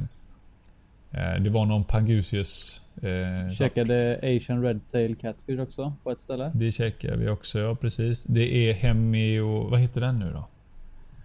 [1.11, 6.51] eh, Det var någon Pangusius eh, Käkade Asian Red Tail Catfish också på ett ställe.
[6.55, 8.23] Det käkade vi också, ja precis.
[8.23, 10.47] Det är Hemi och vad heter den nu då?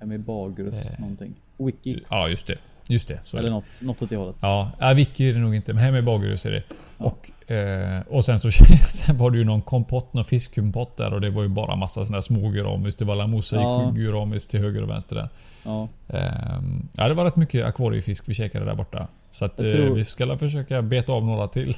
[0.01, 1.01] Hemma i Bagrus Eh.
[1.01, 1.35] någonting.
[1.57, 2.01] Wiki.
[2.11, 2.59] Ja just det.
[2.89, 3.15] Just det.
[3.35, 4.37] Är Eller något, något åt det hållet.
[4.43, 6.63] Ja, ja Vicky är det nog inte, men Hemi Bagerus är det.
[6.99, 7.05] Ja.
[7.05, 8.51] Och, eh, och sen så
[8.93, 12.05] sen var det ju någon kompott, någon fiskkompott där och det var ju bara massa
[12.05, 12.97] sådana små guramis.
[12.97, 14.39] Det var la mosaik Ja.
[14.51, 15.29] till höger och vänster där.
[15.65, 15.89] Ja.
[16.09, 19.09] Ehm, ja det var rätt mycket akvariefisk vi käkade där borta.
[19.35, 21.75] Så att eh, tror- vi ska försöka beta av några till.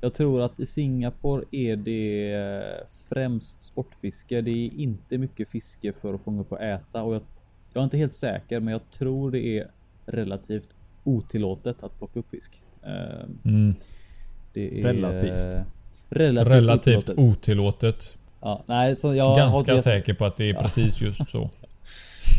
[0.00, 4.40] Jag tror att i Singapore är det eh, främst sportfiske.
[4.40, 7.22] Det är inte mycket fiske för att fånga upp och äta och jag,
[7.72, 9.66] jag är inte helt säker, men jag tror det är
[10.06, 10.68] relativt
[11.04, 12.62] otillåtet att plocka upp fisk.
[12.82, 12.90] Eh,
[13.44, 13.74] Mm.
[14.52, 15.66] Det är Relativt.
[16.08, 17.18] Relativt, Relativt otillåtet.
[17.18, 18.18] otillåtet.
[18.40, 21.50] Ja, nej, så jag Ganska säker på att det är precis just så.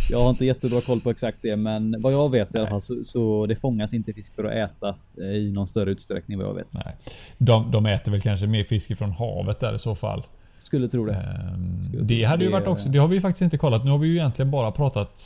[0.09, 2.81] jag har inte jättebra koll på exakt det, men vad jag vet i alla fall
[2.81, 6.47] så, så det fångas inte fisk för att äta eh, i någon större utsträckning vad
[6.47, 6.73] jag vet.
[6.73, 6.95] Nej.
[7.37, 10.23] De, de äter väl kanske mer fisk från havet där i så fall.
[10.57, 11.13] Skulle tro det.
[11.13, 13.85] Ehm, Skulle Det hade ju det- varit också, det har vi ju faktiskt inte kollat.
[13.85, 15.17] Nu har vi ju egentligen bara pratat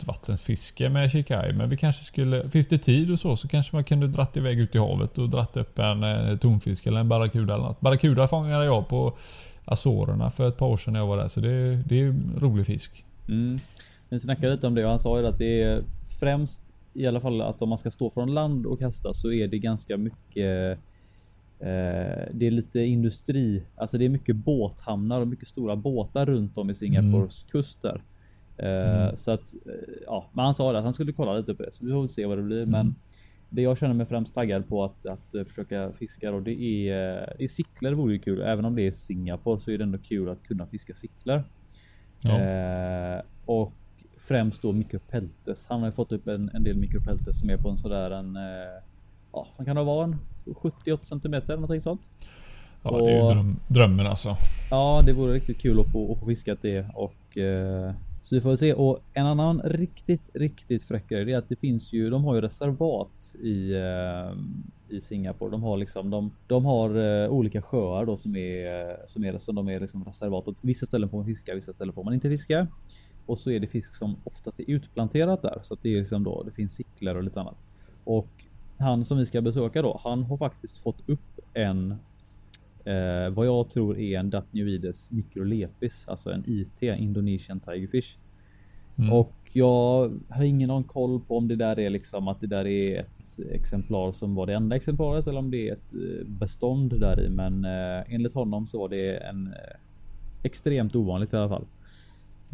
[0.00, 1.52] sötvattensfiske med Shikai.
[1.52, 4.58] Men vi kanske skulle, finns det tid och så, så kanske man kunde dratt iväg
[4.60, 7.80] ut i havet och dratt upp en eh, tonfisk eller en barracuda eller något.
[7.80, 9.12] Barracuda fångade jag på
[9.64, 11.28] Azorerna för ett par år sedan när jag var där.
[11.28, 13.04] Så det, det är ju rolig fisk.
[13.28, 13.60] Mm.
[14.08, 15.82] Vi snackade lite om det och han sa ju att det är
[16.20, 19.48] främst i alla fall att om man ska stå från land och kasta så är
[19.48, 20.78] det ganska mycket
[21.60, 26.58] eh, det är lite industri, alltså det är mycket båthamnar och mycket stora båtar runt
[26.58, 28.02] om i Singapores kust där.
[28.56, 29.16] Eh, Mm.
[29.16, 29.72] Så att, eh,
[30.06, 32.00] ja, men han sa det att han skulle kolla lite på det så vi får
[32.00, 32.66] väl se vad det blir.
[32.66, 32.94] Men
[33.48, 37.18] det jag känner mig främst taggad på att, att eh, försöka fiska då det är,
[37.20, 38.40] eh, det är sicklar vore ju kul.
[38.40, 41.44] Även om det är Singapore så är det ändå kul att kunna fiska sicklar.
[42.22, 42.40] Ja.
[42.40, 43.72] Eh, och
[44.28, 45.66] främst då mikropeltes.
[45.68, 48.36] Han har ju fått upp en, en del mikropeltes som är på en sådär en,
[48.36, 48.42] eh,
[49.32, 52.10] ja vad kan det vara en 70-80 centimeter någonting sånt.
[52.82, 54.36] Ja, det är ju Och- dröm, drömmen alltså.
[54.70, 58.40] Ja, det vore riktigt kul att få, att få fiskat det och eh, så vi
[58.40, 58.74] får väl se.
[58.74, 62.40] Och en annan riktigt, riktigt fräck grej är att det finns ju, de har ju
[62.40, 64.32] reservat i, eh,
[64.96, 65.50] i Singapore.
[65.50, 69.54] De har liksom, de, de har eh, olika sjöar då som är, som är, som
[69.54, 70.48] de är liksom reservat.
[70.48, 72.66] Och vissa ställen får man fiska, vissa ställen får man inte fiska.
[73.26, 76.24] Och så är det fisk som oftast är utplanterat där så att det är liksom
[76.24, 77.64] då det finns sicklar och lite annat.
[78.04, 78.28] Och
[78.78, 81.94] han som vi ska besöka då, han har faktiskt fått upp en
[82.84, 88.16] eh, vad jag tror är en Datnioides microlepis, alltså en IT, Indonesian Tigerfish.
[88.98, 89.12] Mm.
[89.12, 93.00] Och jag har ingen koll på om det där är liksom att det där är
[93.00, 97.20] ett exemplar som var det enda exemplaret eller om det är ett eh, bestånd där
[97.20, 97.28] i.
[97.28, 99.76] Men eh, enligt honom så var det en eh,
[100.42, 101.64] extremt ovanligt i alla fall.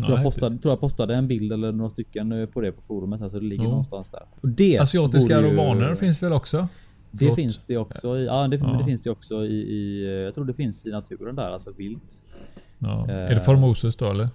[0.02, 2.72] Ja, tror, jag postade, tror jag postade en bild eller några stycken eh, på det
[2.72, 3.22] på forumet.
[3.22, 3.70] Alltså det ligger Jo.
[3.70, 4.22] någonstans där.
[4.40, 6.68] Och det Asiatiska ju- romaner finns väl också?
[7.10, 7.36] Det Förlåt.
[7.36, 8.18] finns det också.
[8.18, 8.78] I, ja, det, men Ja.
[8.78, 10.04] det finns det också i, i.
[10.04, 12.22] eh, Jag tror det finns i naturen där, alltså vilt.
[12.78, 13.06] Ja.
[13.08, 13.14] Eh.
[13.16, 14.28] Är det Formosus då eller?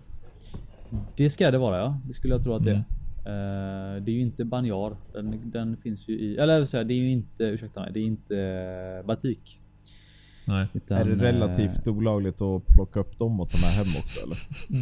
[1.16, 2.00] Det ska det vara ja.
[2.08, 2.84] Det skulle jag tro att det Mm.
[3.26, 3.96] är.
[3.96, 4.96] Eh, det är ju inte banjar.
[5.14, 8.00] Den, den finns ju i, eller vill säga, det är ju inte, ursäkta mig, det
[8.00, 9.60] är inte eh, batik.
[10.48, 10.66] Nej.
[10.74, 14.20] Utan, är det relativt eh, olagligt att plocka upp dem och ta med hem också
[14.24, 14.38] eller?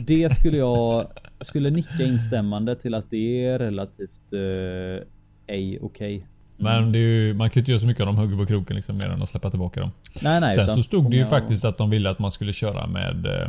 [0.05, 1.07] Det skulle jag
[1.41, 5.07] skulle nicka instämmande till att det är relativt eh,
[5.55, 6.27] ej okej.
[6.57, 8.45] Men det är ju, man kan ju inte göra så mycket om de hugger på
[8.45, 9.91] kroken liksom mer än att släppa tillbaka dem.
[10.21, 10.51] Nej, nej.
[10.55, 12.87] Sen utan så stod det ju och- faktiskt att de ville att man skulle köra
[12.87, 13.47] med eh,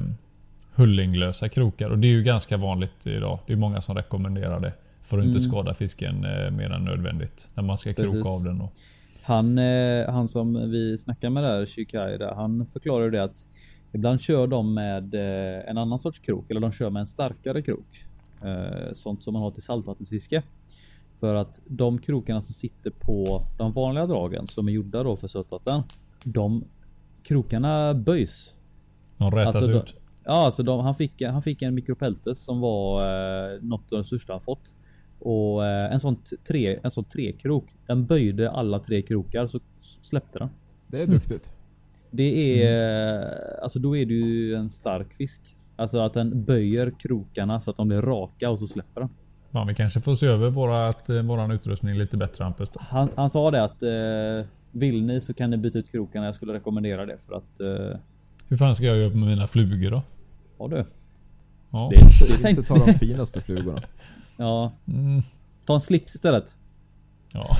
[0.74, 3.38] hullinglösa krokar och det är ju ganska vanligt idag.
[3.46, 4.72] Det är många som rekommenderar det.
[5.02, 5.50] För att inte Mm.
[5.50, 7.48] skada fisken eh, mer än nödvändigt.
[7.54, 8.26] När man ska kroka Precis.
[8.26, 8.60] av den.
[8.60, 8.72] Och,
[9.26, 13.46] Han, eh, han som vi snackar med där, Shikai, där, han förklarar det att
[13.92, 17.62] ibland kör de med eh, en annan sorts krok eller de kör med en starkare
[17.62, 18.04] krok.
[18.42, 20.42] Eh, sånt som man har till saltvattensfiske.
[21.20, 25.28] För att de krokarna som sitter på de vanliga dragen som är gjorda då för
[25.28, 25.82] sötvatten.
[26.24, 26.64] De
[27.22, 28.50] krokarna böjs.
[29.16, 29.94] de rätas Alltså, ut.
[30.24, 33.02] Ja, alltså de, han, fick, han fick en mikropeltes som var
[33.54, 34.74] eh, något av det största han fått.
[35.18, 36.16] Och eh, en sån
[36.48, 37.64] tre, en sån trekrok.
[37.86, 39.60] Den böjde alla tre krokar så
[40.02, 40.48] släppte den.
[40.86, 41.52] Det är duktigt.
[42.10, 45.40] Det är eh, alltså då är det ju en stark fisk.
[45.76, 49.10] Alltså att den böjer krokarna så att de blir raka och så släpper den.
[49.52, 52.68] Fan, vi kanske får se över vårat, eh, våran utrustning lite bättre Hampus.
[52.74, 56.26] Han, han sa det att eh, vill ni så kan ni byta ut krokarna.
[56.26, 57.98] Jag skulle rekommendera det för att eh,
[58.48, 60.02] Hur fan ska jag göra med mina flugor då?
[60.58, 60.84] ja du.
[61.70, 61.90] Ja.
[61.92, 63.82] Det, det Inte tänkte, ta de finaste flugorna.
[64.36, 65.22] Ja, Mm,
[65.64, 66.56] ta en slips istället.
[67.32, 67.56] ja.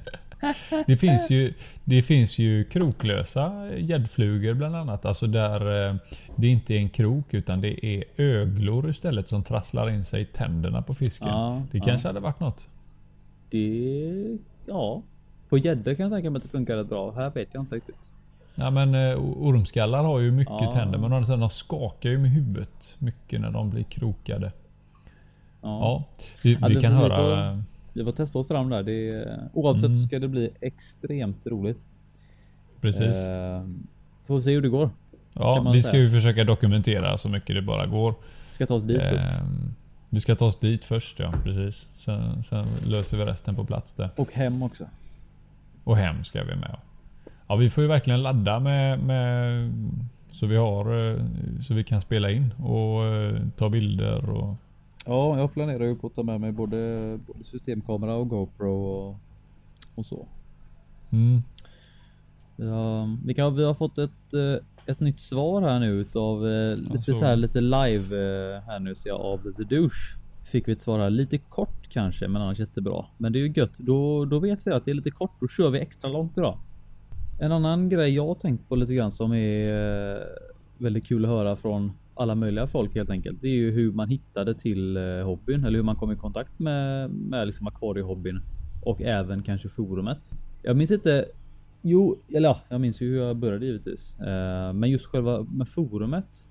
[0.86, 1.54] det, finns ju,
[1.84, 5.04] det finns ju kroklösa gäddflugor bland annat.
[5.04, 5.94] Alltså där eh,
[6.36, 10.24] det inte är en krok utan det är öglor istället som trasslar in sig i
[10.24, 11.28] tänderna på fisken.
[11.28, 11.84] Ja, det ja.
[11.84, 12.68] kanske hade varit något.
[13.50, 15.02] Det, ja.
[15.48, 17.12] På gäddor kan jag tänka mig att det funkar rätt bra.
[17.12, 18.08] Här vet jag inte riktigt.
[18.54, 20.72] Ja men eh, ormskallar har ju mycket Ja.
[20.72, 24.52] tänder men de skakar ju med huvudet mycket när de blir krokade.
[25.62, 26.04] Ja.
[26.44, 27.54] Vi, vi det kan får vi höra.
[27.56, 28.82] få- Vi får testa oss fram där.
[28.82, 30.00] Det är, oavsett Mm.
[30.00, 31.86] så ska det bli extremt roligt.
[32.80, 33.16] Precis.
[33.16, 33.62] Eh,
[34.26, 34.90] får se hur det går.
[35.34, 36.02] ja, vi ska säga.
[36.02, 38.14] ju försöka dokumentera så mycket det bara går.
[38.54, 39.24] Ska ta oss dit först.
[39.40, 39.74] Ehm,
[40.10, 41.88] vi ska ta oss dit först ja, precis.
[41.96, 44.10] Sen, sen löser vi resten på plats där.
[44.16, 44.84] Och hem också.
[45.84, 46.76] Och hem ska vi med.
[47.48, 49.72] Ja, vi får ju verkligen ladda med, med
[50.30, 51.20] så vi har eh,
[51.62, 54.54] så vi kan spela in och eh, ta bilder och
[55.08, 59.16] Ja, jag planerar ju på att ta med mig både, både systemkamera och GoPro och,
[59.94, 60.26] och så.
[61.10, 61.42] mm,
[62.56, 66.76] Ja, vi, kan, vi har fått ett, eh, ett nytt svar här nu utav eh,
[66.76, 67.14] lite så.
[67.14, 70.18] så här lite live eh, här nu ser jag av The Douche.
[70.44, 73.04] Fick vi ett svar här lite kort kanske, men annars jättebra.
[73.16, 73.78] Men det är ju gött.
[73.78, 75.32] Då, då vet vi att det är lite kort.
[75.40, 76.58] Då kör vi extra långt idag.
[77.40, 80.18] En annan grej jag tänkt på lite grann som är
[80.78, 83.38] väldigt kul att höra från alla möjliga folk helt enkelt.
[83.42, 86.58] Det är ju hur man hittade till eh, hobbyn eller hur man kom i kontakt
[86.58, 88.40] med, med liksom akvariehobbyn
[88.82, 90.30] och även kanske forumet.
[90.62, 91.24] Jag minns inte.
[91.82, 94.20] Jo, eller ja, jag minns ju hur jag började givetvis.
[94.20, 96.46] Eh, men just själva med forumet.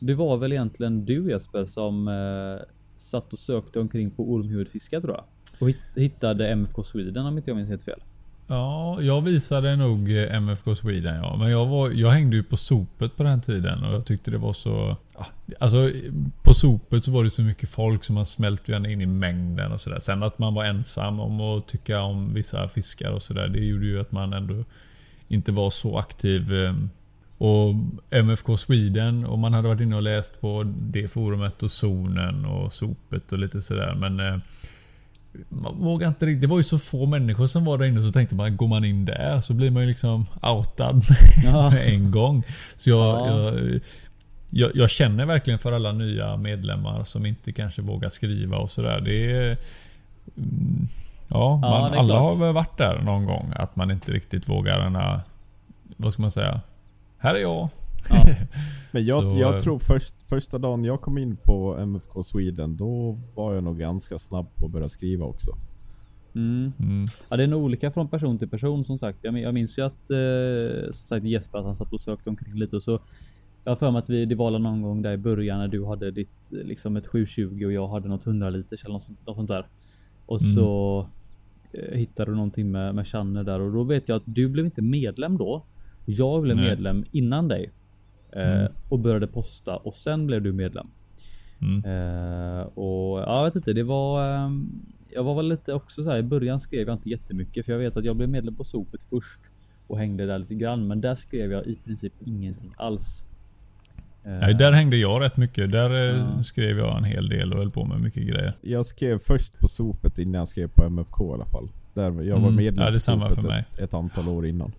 [0.00, 5.14] Det var väl egentligen du Jesper som eh, satt och sökte omkring på ormhuvudfiskar tror
[5.14, 5.24] jag.
[5.60, 8.00] Och hittade MFK Sweden om inte jag minns helt fel.
[8.50, 11.36] Ja, jag visade nog eh, MFK Sweden ja.
[11.36, 14.38] Men jag, var, jag hängde ju på sopet på den tiden och jag tyckte det
[14.38, 14.96] var så...
[15.60, 15.90] Alltså
[16.42, 19.72] på sopet så var det så mycket folk som man smälte gärna in i mängden
[19.72, 19.98] och sådär.
[19.98, 23.48] Sen att man var ensam om att tycka om vissa fiskar och sådär.
[23.48, 24.64] Det gjorde ju att man ändå
[25.28, 26.54] inte var så aktiv.
[26.54, 26.74] eh,
[27.38, 27.74] Och
[28.10, 32.72] MFK Sweden och man hade varit inne och läst på det forumet och zonen och
[32.72, 33.94] sopet och lite sådär.
[33.94, 34.38] Men eh,
[35.48, 36.40] man vågar inte riktigt.
[36.40, 38.84] Det var ju så få människor som var där inne så tänkte man går man
[38.84, 41.02] in där så blir man ju liksom outad
[41.44, 41.70] Ja.
[41.70, 42.42] med en gång.
[42.76, 42.98] Så jag,
[43.28, 43.52] Ja.
[43.54, 43.80] jag,
[44.50, 49.00] jag, jag känner verkligen för alla nya medlemmar som inte kanske vågar skriva och sådär.
[49.00, 49.56] Det är...
[50.36, 50.88] mm,
[51.30, 52.20] Ja, Ja, man, det alla klart.
[52.20, 53.52] har väl varit där någon gång.
[53.56, 55.20] Att man inte riktigt vågar den här,
[55.96, 56.60] Vad ska man säga?
[57.18, 57.68] Här är jag.
[58.10, 58.26] Ja.
[58.92, 62.76] Men jag, Så, eh, jag tror först, första dagen jag kom in på MFK Sweden,
[62.76, 65.50] då var jag nog ganska snabb på att börja skriva också.
[66.34, 66.72] Mm.
[66.78, 67.06] Mm.
[67.30, 69.18] Ja, det är nog olika från person till person som sagt.
[69.22, 72.54] Jag, jag minns ju att eh, som sagt Jesper att han satt och sökte omkring
[72.54, 73.00] lite och så.
[73.64, 75.84] Jag har för mig att vi, det var någon gång där i början när du
[75.86, 79.26] hade ditt eh, liksom ett 720 och jag hade något 100 liters eller något sånt,
[79.26, 79.66] något sånt där.
[80.26, 80.54] Och Mm.
[80.54, 81.06] så
[81.72, 84.64] eh, hittade du någonting med, med Channe där och då vet jag att du blev
[84.64, 85.62] inte medlem då.
[86.04, 86.68] Jag blev Nej.
[86.68, 87.70] medlem innan dig.
[88.32, 88.72] Eh, Mm.
[88.88, 90.86] Och började posta och sen blev du medlem.
[91.60, 91.84] Mm.
[91.84, 94.34] Eh, och ja, jag vet inte, det var.
[94.36, 94.68] ehm,
[95.14, 97.78] jag var väl lite också så här i början skrev jag inte jättemycket för jag
[97.78, 99.40] vet att jag blev medlem på sopet först
[99.86, 103.26] och hängde där lite grann, men där skrev jag i princip ingenting alls.
[104.24, 105.72] Eh, Nej, där hängde jag rätt mycket.
[105.72, 106.42] Där eh, Ja.
[106.42, 108.52] skrev jag en hel del och höll på med mycket grejer.
[108.60, 111.68] Jag skrev först på sopet innan jag skrev på MFK i alla fall.
[111.94, 112.54] Där jag var Mm.
[112.56, 113.64] medlem Ja, det är på sopet för mig.
[113.72, 114.72] Ett, ett antal år innan.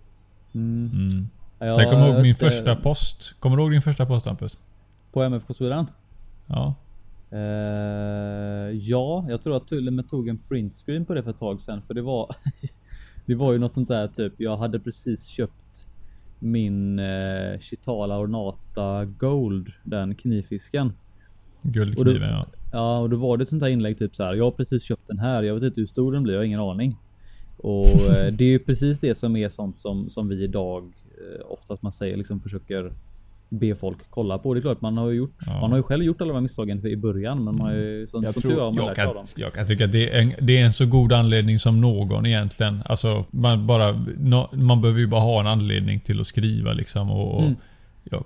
[0.54, 0.90] Mm.
[0.94, 1.28] Mm.
[1.60, 3.34] Ja, Sen kommer jag ihåg min vet, första post.
[3.40, 4.58] Kommer du ihåg din första post Hampus?
[5.12, 5.86] På MFK Sweden?
[6.46, 6.74] Ja.
[7.30, 7.38] Eh,
[8.70, 11.94] ja, jag tror att med tog en printscreen på det för ett tag sedan för
[11.94, 12.36] det var
[13.26, 14.32] Det var ju något sånt där typ.
[14.36, 15.86] Jag hade precis köpt
[16.38, 20.92] min eh, Chitala Ornata Gold, den knivfisken.
[21.62, 22.46] Guldkniven ja.
[22.72, 24.34] Ja, och då var det ett sånt här inlägg typ så här.
[24.34, 25.42] Jag har precis köpt den här.
[25.42, 26.34] Jag vet inte hur stor den blir.
[26.34, 26.96] Jag har ingen aning.
[27.56, 30.92] Och eh, det är ju precis det som är sånt som som vi idag
[31.48, 32.92] oftast man säger liksom försöker
[33.48, 34.54] be folk kolla på.
[34.54, 35.34] Det är klart man har ju gjort.
[35.46, 35.60] Ja.
[35.60, 38.06] Man har ju själv gjort alla de här misstagen i början, men man har ju
[38.06, 39.26] som, Jag som tror- tur är har man Jag kan, dem.
[39.34, 42.26] jag kan tycka att det är, en, det är en så god anledning som någon
[42.26, 42.82] egentligen.
[42.84, 44.04] Alltså man bara,
[44.52, 47.54] man behöver ju bara ha en anledning till att skriva liksom och, och Mm.
[48.10, 48.22] ja,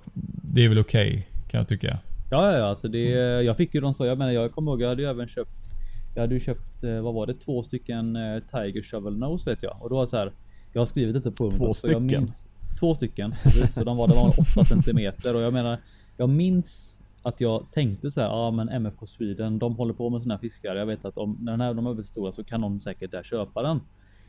[0.53, 1.97] Det är väl okej kan jag tycka.
[2.31, 2.99] Ja, ja, alltså det.
[3.43, 4.05] Jag fick ju de så.
[4.05, 4.81] Jag menar, jag kommer ihåg.
[4.81, 5.69] Jag hade ju även köpt.
[6.15, 6.83] Jag hade ju köpt.
[6.83, 7.33] eh, Vad var det?
[7.33, 9.77] Två stycken eh, Tiger Shovel Nose vet jag.
[9.79, 10.31] Och då var så här.
[10.73, 12.31] Jag har skrivit detta på Två så jag stycken?
[12.79, 13.35] Två stycken.
[13.43, 13.77] Precis.
[13.77, 15.77] Och de var, de var 8 centimeter och jag menar.
[16.17, 18.27] Jag minns att jag tänkte så här.
[18.27, 19.59] Ja, men MFK Sweden.
[19.59, 20.75] De håller på med sådana här fiskar.
[20.75, 23.11] Jag vet att om när den här de är väldigt stora så kan någon säkert
[23.11, 23.81] där köpa den.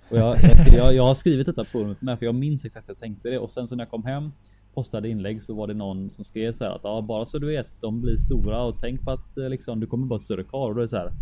[0.09, 0.37] Och jag,
[0.73, 3.29] jag, jag, har skrivit detta på forumet med för jag minns exakt att jag tänkte
[3.29, 4.33] det och sen så när jag kom hem
[4.75, 7.47] postade inlägg så var det någon som skrev så här att ja, bara så du
[7.47, 10.45] vet, de blir stora och tänk på att eh, liksom du kommer bara ett större
[10.45, 11.13] kar och då är det så här.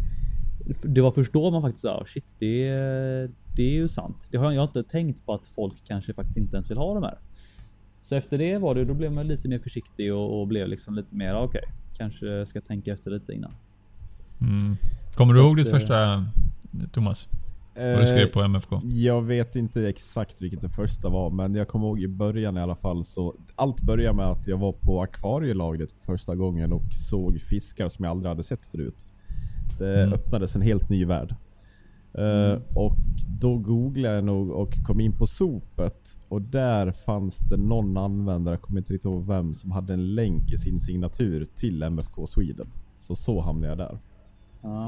[0.82, 2.68] Det var först då man faktiskt sa shit, det,
[3.56, 4.28] det är ju sant.
[4.30, 7.02] Det har jag inte tänkt på att folk kanske faktiskt inte ens vill ha de
[7.02, 7.18] här.
[8.02, 10.94] Så efter det var det, då blev man lite mer försiktig och, och blev liksom
[10.94, 11.64] lite mer okej,
[11.96, 13.52] kanske ska tänka efter lite innan.
[14.40, 14.76] Mm.
[15.14, 16.26] Kommer du Så ihåg att, ditt eh, första
[16.92, 17.28] Thomas?
[17.76, 18.80] Vad du skrev på MFK?
[18.84, 22.60] Jag vet inte exakt vilket det första var, men jag kommer ihåg i början i
[22.60, 26.84] alla fall så allt började med att jag var på akvarielagret för första gången och
[26.92, 29.06] såg fiskar som jag aldrig hade sett förut.
[29.78, 30.12] Det Mm.
[30.14, 31.34] öppnades en helt ny värld.
[32.14, 32.96] Eh, och
[33.40, 38.52] då googlade jag nog och kom in på sopet och där fanns det någon användare,
[38.54, 42.26] jag kommer inte riktigt ihåg vem, som hade en länk i sin signatur till MFK
[42.26, 42.66] Sweden.
[43.00, 43.98] Så så hamnade jag där.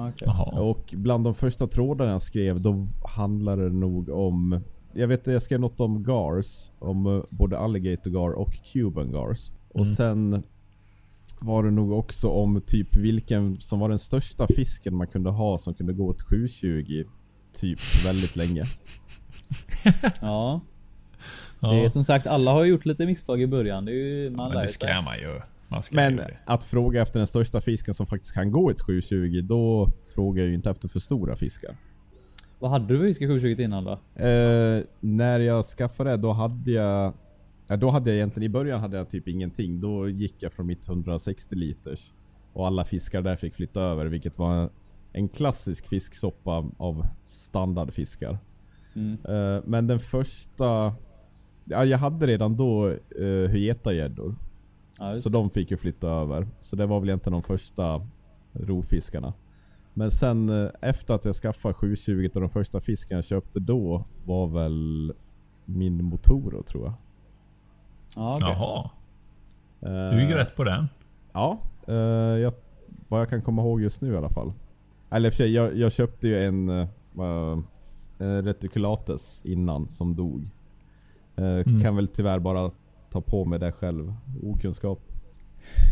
[0.09, 0.29] Okej.
[0.29, 0.61] Jaha.
[0.61, 4.61] Och bland de första trådarna jag skrev, då handlade det nog om...
[4.93, 6.71] Jag vet jag skrev något om gars.
[6.79, 9.51] Om eh, både alligator gar och cuban gars.
[9.69, 9.95] Och Mm.
[9.95, 10.43] sen
[11.39, 15.59] var det nog också om typ vilken som var den största fisken man kunde ha
[15.59, 17.05] som kunde gå till 720
[17.53, 18.65] typ väldigt länge.
[20.21, 20.61] Ja.
[21.61, 21.73] Ja.
[21.73, 23.85] Det är som sagt, alla har gjort lite misstag i början.
[23.85, 25.41] Det är ju, man Men lär det ska man ju.
[25.69, 26.37] Man ska Men ju det.
[26.45, 30.49] att fråga efter den största fisken som faktiskt kan gå ett 720, då frågar jag
[30.49, 31.77] ju inte efter för stora fiskar.
[32.59, 33.93] Vad hade du för fisk i 720 innan då?
[34.25, 37.13] Eh, när jag skaffade det, då hade jag...
[37.67, 39.81] Ja, då hade jag egentligen, i början hade jag typ ingenting.
[39.81, 42.13] Då gick jag från mitt 160 liters.
[42.53, 44.71] Och alla fiskar där fick flytta över, vilket var
[45.13, 48.39] en klassisk fisksoppa av standardfiskar.
[48.95, 49.19] Mm.
[49.29, 50.95] Eh, men den första...
[51.65, 52.89] Ja, jag hade redan då
[53.21, 54.35] uh, hyetagäddor.
[54.99, 56.49] Ja, Så de fick ju flytta över.
[56.61, 58.07] Så det var väl inte de första
[58.53, 59.35] rovfiskarna.
[59.95, 64.05] Men sen eh, efter att jag skaffade 720 och de första fiskarna jag köpte då
[64.25, 65.13] var väl
[65.65, 66.95] min Motoro tror jag.
[68.17, 68.49] Ja, okej.
[68.51, 68.91] Jaha.
[69.81, 70.89] Eh, Du gick rätt på den.
[71.33, 71.59] Ja,
[71.89, 72.53] eh, jag,
[73.09, 74.53] vad jag kan komma ihåg just nu i alla fall.
[75.11, 77.63] Eller för sig, jag, jag köpte ju en uh,
[78.19, 80.49] reticulates innan som dog.
[81.37, 81.83] Eh, Mm.
[81.83, 82.71] Kan väl tyvärr bara
[83.11, 84.15] ta på mig det själv.
[84.43, 85.01] Okunskap.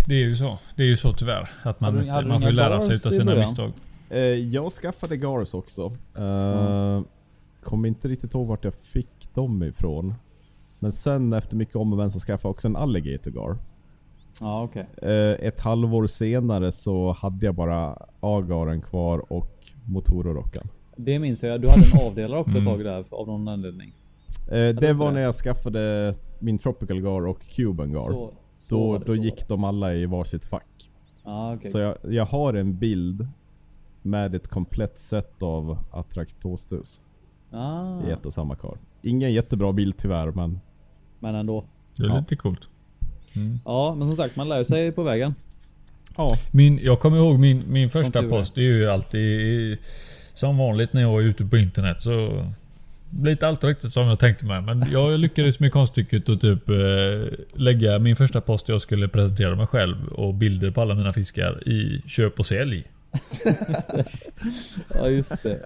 [0.06, 0.58] Det är ju så.
[0.76, 1.50] Det är ju så tyvärr.
[1.62, 3.72] Att man, Hade du- inte- hade man får lära sig i sina misstag.
[4.10, 5.92] Eh, jag skaffade Gars också.
[6.18, 7.02] Uh,
[7.62, 10.14] Kommer inte riktigt ihåg vart jag fick dem ifrån.
[10.84, 13.58] Men sen efter mycket om och men så skaffade jag också en Alligator.
[14.40, 14.86] Ja, okej.
[15.02, 19.54] Eh, ett halvår senare så hade jag bara Agaren kvar och
[19.88, 20.68] Motororockan.
[20.96, 21.60] Det minns jag.
[21.60, 22.72] Du hade en avdelare också ett Mm.
[22.74, 23.92] tag där av någon anledning.
[24.50, 28.06] Eh, det var när jag skaffade min Tropical Gar och Cuban Gar.
[28.12, 30.90] Så, så då då gick de alla i varsitt fack.
[31.24, 31.70] Ja, okej.
[31.70, 33.28] Så jag, jag har en bild
[34.02, 37.00] med ett komplett set av attraktostus
[37.50, 38.78] Ah, i ett och samma kar.
[39.02, 40.60] Ingen jättebra bild tyvärr men
[41.24, 41.64] men ändå.
[41.96, 42.18] Det är Ja.
[42.18, 42.60] lite coolt.
[43.36, 43.58] Mm.
[43.64, 45.34] Ja, men som sagt, man lär sig på vägen.
[46.16, 46.36] ja.
[46.50, 48.54] Min, jag kommer ihåg min, min första post.
[48.54, 49.78] Det är ju alltid
[50.34, 52.46] som vanligt när jag är ute på internet så
[53.10, 54.62] blir inte alltid riktigt som jag tänkte mig.
[54.62, 56.74] Men jag lyckades med konststycket att typ eh,
[57.52, 61.68] lägga min första post jag skulle presentera mig själv och bilder på alla mina fiskar
[61.68, 62.84] i köp och sälj.
[64.94, 65.60] Ja, just det.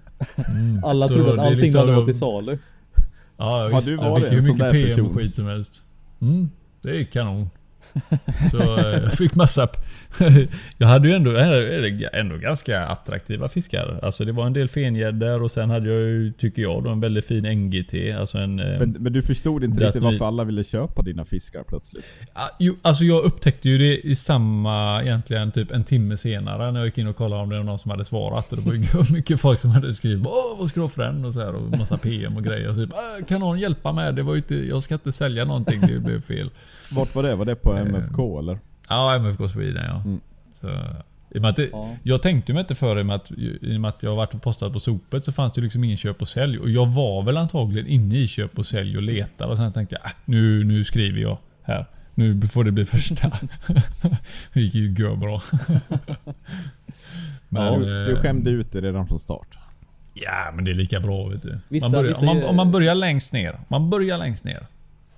[0.48, 0.84] Mm.
[0.84, 2.58] Alla Så trodde att allting liksom- hade varit till salu.
[3.38, 5.72] Ja, Har visst, du jag fick sån mycket PM och skit som helst.
[6.20, 6.50] Mm,
[6.82, 7.50] det är kanon.
[8.50, 9.68] Så eh, jag fick massa...
[10.78, 11.36] jag hade ju ändå,
[12.12, 13.98] ändå ganska attraktiva fiskar.
[14.02, 17.00] Alltså det var en del fengäddor och sen hade jag ju, tycker jag då, en
[17.00, 17.94] väldigt fin NGT.
[18.18, 18.58] Alltså en...
[18.60, 22.04] eh, Men, men du förstod inte riktigt varför alla ville köpa dina fiskar plötsligt?
[22.58, 26.86] Jo, alltså jag upptäckte ju det i samma, egentligen typ en timme senare när jag
[26.86, 28.52] gick in och kollade om det var någon som hade svarat.
[28.52, 31.02] Och det var ju mycket folk som hade skrivit Åh, vad ska du ha för
[31.02, 31.24] den?
[31.24, 32.68] Och så här och massa PM och grejer.
[32.68, 34.12] Och typ, "Ah, kan någon hjälpa mig?
[34.12, 36.50] Det var ju inte, jag ska inte sälja någonting, det blev fel.
[36.92, 37.34] Vart var det?
[37.34, 38.58] Var det på Eh, MFK eller?
[38.88, 40.02] Ja, MFK Sweden ja.
[40.04, 40.20] Mm.
[40.60, 40.66] Så,
[41.34, 41.96] i och med att det, Ja.
[42.02, 44.42] Jag tänkte mig inte för och med att, i och med att jag varit och
[44.42, 46.58] postat på sopet så fanns det liksom ingen köp och sälj.
[46.58, 49.96] Och jag var väl antagligen inne i köp och sälj och letade och sen tänkte
[50.02, 51.86] jag, äh, nu, nu skriver jag här.
[52.14, 53.30] Nu får det bli första.
[54.52, 55.42] det gick ju gör bra.
[57.48, 59.58] Men, du, du eh, skämde ut det redan från start.
[60.14, 61.58] Ja, men det är lika bra vet du.
[61.68, 63.58] Vissa- man börjar, vissa om, man, om man börjar längst ner.
[63.68, 64.66] Man börjar längst ner.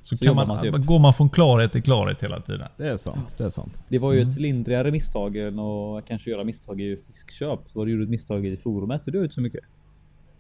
[0.02, 2.68] Så, kan jobbar man, man går man från klarhet till klarhet hela tiden.
[2.76, 3.82] Det är sant, det är sant.
[3.88, 4.30] Det var ju Mm.
[4.30, 7.60] ett lindrigare misstag än att kanske göra misstag i fiskköp.
[7.66, 9.60] Så var det ju ett misstag i forumet och det är inte så mycket.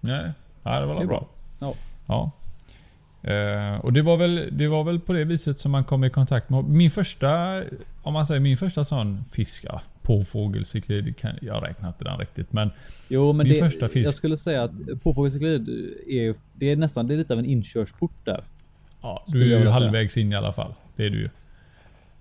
[0.00, 0.32] Nej,
[0.62, 1.28] ja, det var Det är bra.
[1.58, 1.74] Ja.
[2.06, 2.30] Ja.
[3.22, 6.10] Eh, och det var, väl, det var väl på det viset som man kom i
[6.10, 7.62] kontakt med min första,
[8.02, 12.18] om man säger min första sån fisk, ja, på fågelcyklid, kan, jag räknar inte den
[12.18, 12.70] riktigt men
[13.08, 14.06] Jo, men Min det, första fisk.
[14.06, 15.68] jag skulle säga att påfågelcyklid
[16.08, 18.44] är, det är nästan det är lite av en inkörsport där.
[19.02, 20.74] Ja, du är ju halvvägs in i alla fall.
[20.96, 21.28] Det är du ju.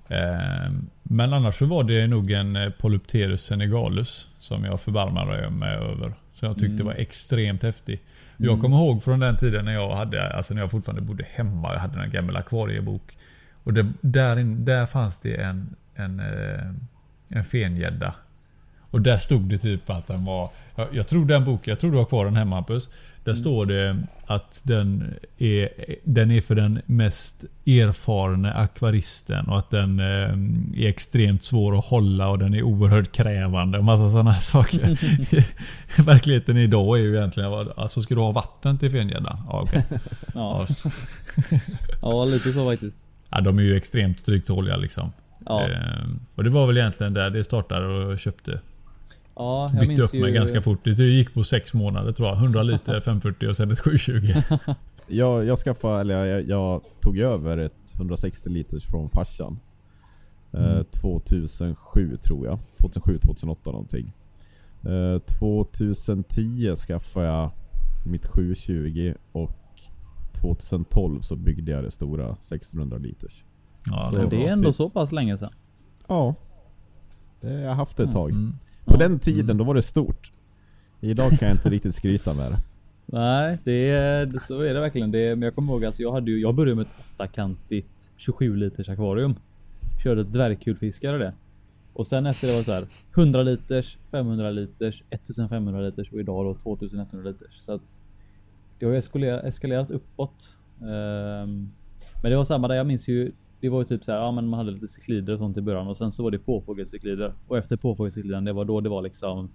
[0.07, 0.71] Eh,
[1.03, 6.13] men annars så var det nog en eh, Polypterus senegalus som jag förbarmade mig över.
[6.33, 6.85] Som jag tyckte Mm.
[6.85, 7.99] var extremt häftig.
[8.37, 11.73] Jag kommer ihåg från den tiden när jag hade, alltså när jag fortfarande bodde hemma.
[11.73, 13.17] Jag hade en gammal akvariebok.
[13.63, 16.69] Och det, där, in, där fanns det en, en, eh,
[17.27, 18.13] en fengädda.
[18.91, 20.49] Och där stod det typ att den var...
[20.75, 22.89] Jag, jag tror den boken, jag tror du har kvar den hemma Hampus.
[23.29, 25.69] Där står det att den är,
[26.03, 30.05] den är för den mest erfarne akvaristen och att den eh,
[30.83, 34.97] är extremt svår att hålla och den är oerhört krävande och massa sådana här saker.
[36.03, 39.37] Verkligheten idag är ju egentligen, alltså ska du ha vatten till fengäddan?
[39.47, 39.83] Ja, okej.
[40.35, 40.67] Ja,
[42.01, 42.25] Ja.
[42.25, 42.97] lite så faktiskt.
[43.29, 45.11] ja, de är ju extremt stryktåliga liksom.
[45.45, 48.59] Ja, Ehm, och det var väl egentligen där det startade och köpte.
[49.39, 50.79] Ja jag Bytte minns upp mig ju, ganska fort.
[50.83, 52.37] Det gick på sex månader tror jag.
[52.37, 54.33] 100 liter 540 och sen ett 720.
[55.11, 59.59] Jag, jag skaffade, eller jag, jag tog över ett 160 liters från farsan.
[60.51, 60.85] Eh, Mm.
[61.01, 62.59] 2007 tror jag.
[62.81, 64.13] 2007, 2008 någonting.
[64.83, 67.51] Eh, 2010 skaffade jag
[68.05, 69.51] mitt 720 och
[70.41, 73.43] 2012 så byggde jag det stora 1600 liters.
[73.85, 75.51] Ja, Så var det är ändå så pass länge sedan.
[76.07, 76.35] Ja.
[77.41, 78.29] Det, jag har haft det ett tag.
[78.29, 78.53] Mm.
[78.89, 78.97] På Ja.
[79.07, 80.31] den tiden då var det stort.
[81.01, 82.57] Idag kan jag inte riktigt skryta med det.
[83.05, 85.11] Nej, det är, så är det verkligen.
[85.11, 88.55] Det, men jag kommer ihåg, alltså, jag, hade ju, jag började med ett åttakantigt 27
[88.55, 89.35] liters akvarium.
[90.03, 91.33] Körde dvärgkulfiskare det.
[91.93, 96.45] Och sen efter det var så här 100 liters, 500 liters, 1500 liters och idag
[96.45, 97.59] då 2100 liters.
[97.59, 97.97] Så att
[98.79, 100.49] det har eskalerat, eskalerat uppåt.
[100.81, 101.69] Ehm,
[102.23, 102.75] men det var samma där.
[102.75, 103.31] Jag minns ju.
[103.61, 104.19] Det var ju typ så här.
[104.19, 106.39] Ja, men man hade lite ciklider och sånt i början och sen så var det
[106.39, 109.49] påfågelciklider och efter påfågelcikliden, det var då det var liksom.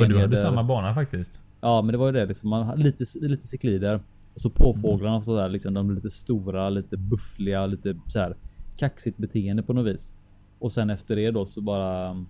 [0.00, 1.30] Men du hade samma bana faktiskt.
[1.60, 2.50] Ja, men det var ju det liksom.
[2.50, 4.00] Man hade lite, lite ciklider.
[4.34, 5.74] Och så påfåglarna och sådär liksom.
[5.74, 8.34] De lite stora, lite buffliga, lite så här
[8.76, 10.14] kaxigt beteende på något vis.
[10.58, 12.24] Och sen efter det då så bara.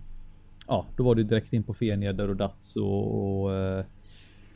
[0.67, 3.51] Ja, då var det direkt in på fenjäder och dats och, och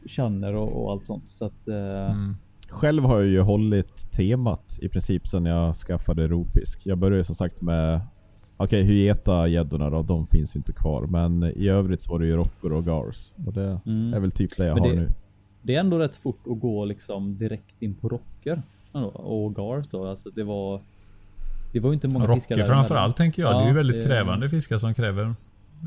[0.05, 1.29] channer och, och allt sånt.
[1.29, 2.35] Så att eh, Mm.
[2.69, 6.79] Själv har jag ju hållit temat i princip sedan jag skaffade rovfisk.
[6.83, 8.01] Jag började som sagt med
[8.57, 11.07] Okej, hyeta-gäddorna då, de finns ju inte kvar.
[11.07, 13.31] Men i övrigt så var det ju rockor och gars.
[13.45, 14.13] Och det Mm.
[14.13, 15.09] är väl typ det jag Men har det- nu.
[15.61, 18.61] det är ändå rätt fort att gå liksom direkt in på rocker
[19.13, 20.05] och gars då.
[20.07, 20.81] Alltså det var.
[21.73, 23.51] Det var ju inte många fiskar Rocker framförallt tänker jag.
[23.51, 25.35] det är Ja, ju väldigt det- krävande fiskar som kräver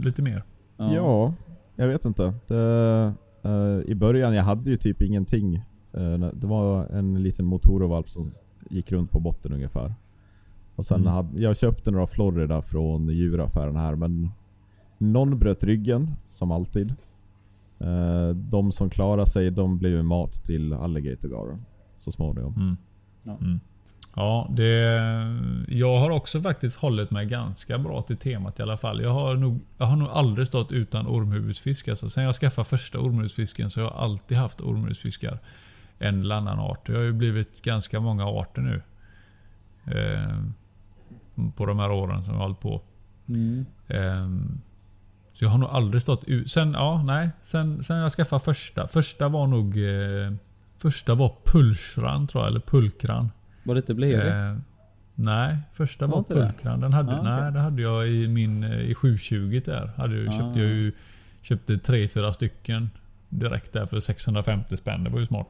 [0.04, 0.42] lite mer.
[0.76, 1.34] Ja.
[1.76, 2.34] jag vet inte.
[2.46, 3.12] Det,
[3.42, 5.62] eh, I början, jag hade ju typ ingenting.
[5.92, 8.30] Eh, det var en liten motorovalp som
[8.70, 9.94] gick runt på botten ungefär.
[10.76, 11.12] Och sen Mm.
[11.12, 14.30] hade, jag köpte några Florida från djuraffären här men
[14.98, 16.94] någon bröt ryggen, som alltid.
[17.78, 21.58] Eh, de som klarade sig, de blev ju mat till alligator gar
[21.96, 22.54] så småningom.
[22.56, 22.76] Mm.
[23.22, 23.36] Ja.
[23.40, 23.60] Mm.
[24.16, 24.74] Ja, det,
[25.68, 29.00] jag har också faktiskt hållit mig ganska bra till temat i alla fall.
[29.02, 31.88] Jag har nog, jag har nog aldrig stått utan ormhuvudsfisk.
[31.88, 35.38] Alltså, sen jag skaffade första ormhuvudsfisken så har jag alltid haft ormhuvudsfiskar.
[35.98, 36.86] En eller annan art.
[36.86, 38.82] Det har ju blivit ganska många arter nu.
[39.86, 40.38] Eh,
[41.56, 42.80] på de här åren som jag har hållit på.
[43.28, 43.66] Mm.
[43.88, 44.60] Ehm,
[45.32, 46.50] så jag har nog aldrig stått ut.
[46.50, 47.30] Sen, ja, nej.
[47.42, 48.88] Sen, sen jag skaffade första.
[48.88, 49.76] Första var nog...
[49.76, 50.32] Eh,
[50.78, 53.30] första var pulsran tror jag, eller pulkran.
[53.64, 54.28] Var det inte Blehevi?
[54.28, 54.58] Eh,
[55.14, 56.80] nej, första Var var pulkran.
[56.80, 59.90] Den hade, Ah, nej, det hade jag i min eh, i 720 där.
[59.96, 60.38] Hade, jag- Ah.
[60.38, 60.92] köpte jag ju
[61.42, 62.90] köpte tre, fyra stycken
[63.28, 65.04] direkt där för 650 spänn.
[65.04, 65.48] Det var ju smart.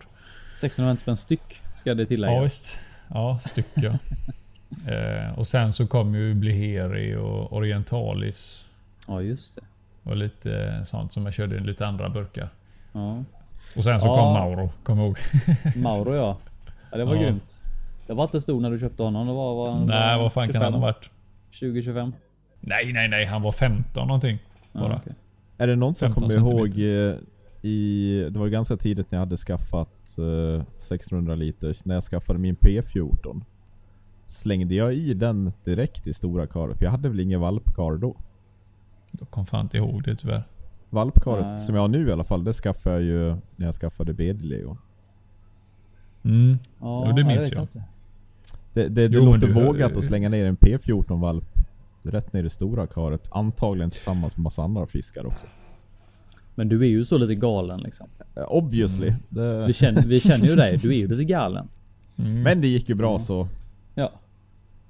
[0.61, 2.45] 650 spänn styck ska det Ja tilläggas.
[2.45, 2.79] visst.
[3.09, 3.91] Ja, styck ja.
[4.93, 8.71] eh, och sen så kom ju Bliheri och Orientalis.
[9.09, 9.61] Ja, just det.
[10.11, 12.49] Och lite sånt som jag körde i lite andra burkar.
[12.93, 13.25] Ja.
[13.77, 14.15] Och sen så Ja.
[14.15, 15.19] kom Mauro, kom ihåg.
[15.77, 16.37] Mauro ja.
[16.91, 17.21] ja det var Ja.
[17.23, 17.59] grymt.
[18.07, 19.27] Det var inte stor när du köpte honom.
[19.27, 20.63] Det var, var, han- Nej, var vad fan kan 25?
[20.63, 21.11] han ha varit?
[21.53, 22.13] 20-25?
[22.61, 23.25] Nej, nej, nej.
[23.25, 24.39] Han var 15 någonting.
[24.73, 24.89] Bara.
[24.93, 25.13] Ja, okej.
[25.59, 26.79] Är det någon som 15 kommer ihåg
[27.63, 32.39] i, det var ganska tidigt när jag hade skaffat eh, 1600 liters, när jag skaffade
[32.39, 33.41] min P14.
[34.27, 36.79] Slängde jag i den direkt i stora karet?
[36.79, 38.17] För jag hade väl ingen valpkar då?
[39.11, 40.43] Jag kom fan inte ihåg det tyvärr.
[40.91, 41.59] Valpkaret Nej.
[41.67, 44.77] som jag har nu i alla fall, det skaffade jag ju när jag skaffade BD-lego.
[46.25, 46.57] Mm.
[46.81, 47.63] Ja, Jo, det minns jag.
[47.63, 47.85] inte.
[48.75, 51.45] Det, det, det Jo, låter du- vågat att slänga ner en P14 valp
[52.03, 53.29] rätt ner i stora karet.
[53.33, 55.47] Antagligen tillsammans med massa andra fiskar också.
[56.59, 58.07] Men du är ju så lite galen liksom.
[58.37, 59.13] Eh, Obviously.
[59.29, 60.77] Det, Vi känner, vi känner ju dig.
[60.77, 61.69] Du är ju lite galen.
[62.19, 62.43] Mm.
[62.43, 63.49] men det gick ju bra så.
[63.95, 64.11] Ja.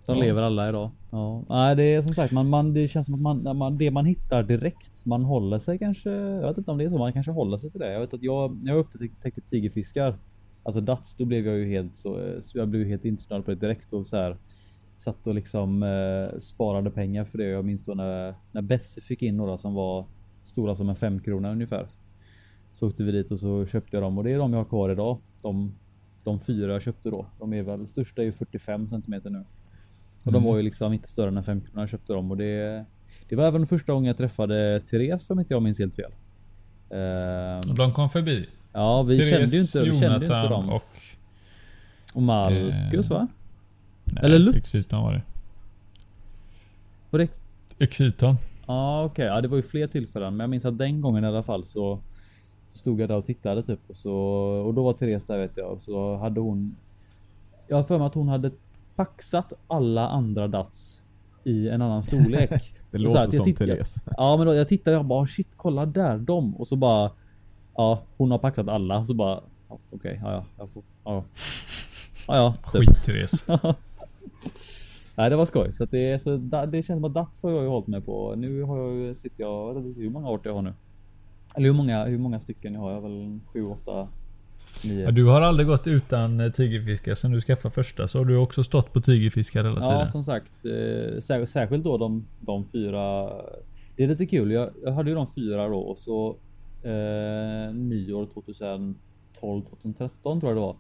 [0.06, 0.22] De Ja.
[0.24, 0.90] lever alla idag.
[1.10, 1.42] Ja.
[1.48, 4.06] Nej, det är som sagt, man, man, det känns som att man, man, det man
[4.06, 7.32] hittar direkt, man håller sig kanske, jag vet inte om det är så, man kanske
[7.32, 7.92] håller sig till det.
[7.92, 10.14] Jag vet att jag, jag upptäckte tigerfiskar,
[10.62, 13.56] alltså dats, då blev jag ju helt så, eh, jag blev helt insnöad på det
[13.56, 14.36] direkt och så här
[14.96, 17.44] satt och liksom eh, sparade pengar för det.
[17.44, 20.04] Jag minns då när, när Besse fick in några som var
[20.48, 21.86] stora som en femkrona ungefär.
[22.72, 24.64] Så åkte vi dit och så köpte jag dem och det är de jag har
[24.64, 25.18] kvar idag.
[25.42, 25.74] De,
[26.24, 27.26] de fyra jag köpte då.
[27.38, 29.38] De är väl, största är ju 45 centimeter nu.
[30.24, 30.44] Och de Mm.
[30.50, 32.84] var ju liksom inte större än en femkrona jag köpte dem och det
[33.28, 36.10] Det var även första gången jag träffade Therese om inte jag minns helt fel.
[36.90, 38.48] Ehm, de kom förbi.
[38.72, 40.68] ja, vi Therese, kände ju inte, vi kände ju inte Jonathan dem.
[40.70, 40.82] och...
[42.14, 43.26] Och Marcus eh, va?
[44.04, 44.56] Nej, Eller Lutz.
[44.56, 45.22] Exiton var det.
[47.10, 47.28] Var det
[47.78, 48.36] Exiton.
[48.68, 51.26] Ja okej, ja, det var ju fler tillfällen men jag minns att den gången i
[51.26, 51.98] alla fall så
[52.68, 54.12] stod jag där och tittade typ och så
[54.66, 56.76] och då var Therese där vet jag och så hade hon
[57.68, 58.50] Jag har för mig att hon hade
[58.96, 61.02] paxat alla andra dats
[61.44, 62.50] i en annan storlek.
[62.90, 63.96] Det Så låter att jag som tittar- Therese.
[64.16, 67.10] Ja men då, jag tittade och jag bara shit kolla där dem och så bara
[67.76, 71.24] Ja hon har paxat alla så bara ja, Okej ja ja jag får ja
[72.26, 72.88] ja ja typ.
[72.88, 73.44] Skit Therese.
[75.18, 77.50] Nej det var skoj så att det, är så, det känns som att Dats har
[77.50, 78.34] jag ju hållit mig på.
[78.36, 80.72] Nu har jag sitter jag, jag vet inte hur många arter jag har nu.
[81.56, 82.92] Eller hur många, hur många stycken jag har?
[82.92, 84.08] Jag har väl 7, 8,
[84.84, 85.02] Nio.
[85.04, 88.36] Ja, du har aldrig gått utan eh, tigerfiskar sen du skaffade första så har du
[88.36, 90.08] också stått på tigerfiskar hela Ja, tiden.
[90.08, 90.52] som sagt.
[90.64, 93.30] Eh, sär, särskilt då de, de fyra.
[93.96, 94.50] Det är lite kul.
[94.52, 96.36] Jag, jag hade ju de fyra då och så
[96.82, 98.94] eh, nyår 2012,
[99.70, 100.76] 2013 tror jag det var.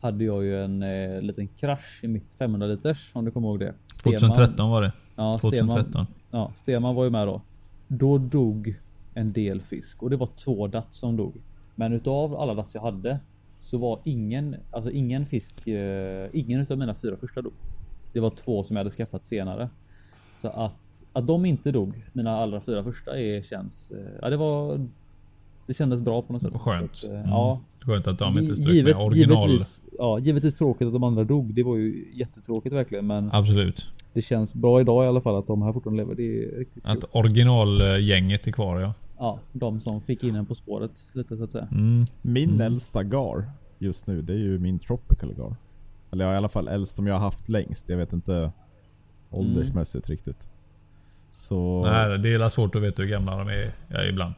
[0.00, 3.58] Hade jag ju en eh, liten krasch i mitt 500 liters om du kommer ihåg
[3.60, 3.74] det.
[3.94, 4.92] Stenman- 2013 var det.
[5.16, 6.06] Ja, Stenman, 2013.
[6.30, 7.40] ja, Stenman var ju med då.
[7.88, 8.74] Då dog
[9.14, 11.34] en del fisk och det var två dats som dog.
[11.74, 13.18] Men utav alla dats jag hade
[13.60, 17.52] så var ingen, alltså ingen fisk, eh, ingen utav mina fyra första dog.
[18.12, 19.68] Det var två som jag hade skaffat senare.
[20.34, 24.36] Så att, att de inte dog, mina allra fyra första, är, känns, eh, ja det
[24.36, 24.86] var,
[25.66, 26.52] det kändes bra på något sätt.
[26.60, 26.96] Skönt.
[26.96, 27.30] Så att, eh, Mm.
[27.30, 29.48] Ja, Skönt att de inte strök givet, med original.
[29.50, 31.54] givetvis, ja, givetvis tråkigt att de andra dog.
[31.54, 33.88] Det var ju jättetråkigt verkligen, men Absolut.
[34.12, 36.14] det känns bra idag i alla fall att de här fortfarande lever.
[36.14, 36.92] Det är riktigt kul.
[36.92, 38.94] Att originalgänget är kvar ja.
[39.18, 41.68] Ja, de som fick in en på spåret lite så att säga.
[41.72, 42.04] Mm.
[42.22, 42.60] Min Mm.
[42.60, 43.44] äldsta gar
[43.78, 45.56] just nu, det är ju min tropical gar.
[46.10, 47.88] Eller ja, i alla fall äldst som jag har haft längst.
[47.88, 48.52] Jag vet inte
[49.30, 50.48] åldersmässigt riktigt.
[51.32, 54.34] Så Nej, det är svårt att veta hur gamla de är ja, ibland.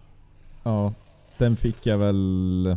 [0.63, 0.93] ja,
[1.39, 2.77] den fick jag väl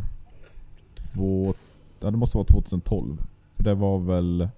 [1.14, 1.54] två,
[2.00, 3.16] ja, det måste vara 2012.
[3.56, 4.48] För det var väl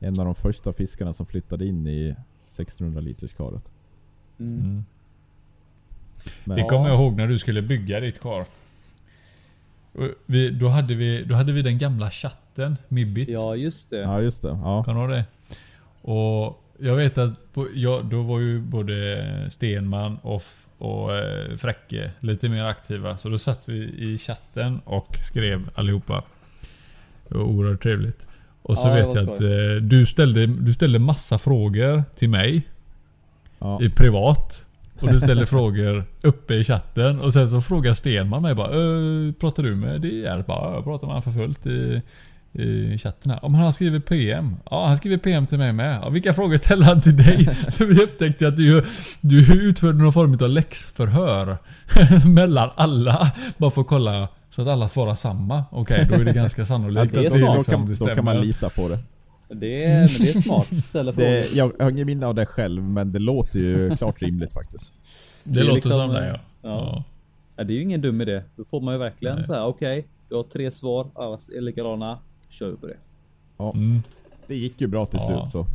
[0.00, 2.14] en av de första fiskarna som flyttade in i
[2.48, 3.72] 1600 liters karet.
[4.38, 4.60] Mm.
[4.60, 4.84] Mm.
[6.44, 8.46] Men, Det kommer jag ihåg när du skulle bygga ditt kar.
[10.26, 13.28] Vi, då, hade vi, då hade vi den gamla chatten, Mibbit.
[13.28, 13.98] Ja, just det.
[13.98, 14.48] Ja just det.
[14.48, 14.84] Ja.
[14.84, 15.24] Kan du ha det?
[16.02, 20.42] Och jag vet att på, ja, då var ju både Stenman och,
[20.84, 23.16] och eh, Fräcke lite mer aktiva.
[23.16, 26.22] Så då satt vi i chatten och skrev allihopa.
[27.28, 28.26] Det var oerhört trevligt.
[28.62, 32.62] Och så Ja, vet jag att eh, du, ställde, du ställde massa frågor till mig
[33.58, 33.78] Ja.
[33.82, 34.66] i privat.
[35.00, 37.20] Och du ställer frågor uppe i chatten.
[37.20, 40.42] Och sen så frågar Stenman mig bara "Ö, Pratar du med DR?
[40.46, 42.02] Bara, "Ja, jag pratar med honom för fullt i,
[42.54, 43.44] i chatten här.
[43.44, 44.56] Om han har skrivit PM?
[44.70, 45.98] Ja han skriver PM till mig med.
[46.02, 47.48] Ja, vilka frågor ställer han till dig?
[47.68, 48.84] Så vi upptäckte att du,
[49.20, 51.58] du utförde någon form av läxförhör.
[52.34, 53.32] mellan alla.
[53.56, 55.64] Bara för att kolla så att alla svarar samma.
[55.70, 58.24] Okej då är det ganska sannolikt Ja, det är att liksom, kan, det då kan
[58.24, 58.98] man lita på det.
[59.48, 60.68] Det är, men det är smart.
[60.86, 61.28] Ställa frågor.
[61.28, 64.52] det jag, jag har ingen minne av det själv, men det låter ju klart rimligt
[64.52, 64.92] faktiskt.
[65.44, 66.40] Det, Det är låter liksom, som det ja.
[66.62, 67.04] ja.
[67.56, 67.64] ja.
[67.64, 68.42] Det är ju ingen dum idé.
[68.56, 69.46] Då får man ju verkligen Nej.
[69.46, 72.18] säga okej, du har tre svar, alla är likadana.
[72.54, 72.96] Kör vi på det.
[73.58, 74.02] Mm,
[74.46, 75.26] Det gick ju bra till Ja.
[75.26, 75.66] slut så.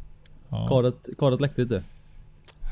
[0.49, 0.67] ja.
[0.67, 1.83] Karet, karet läckte inte.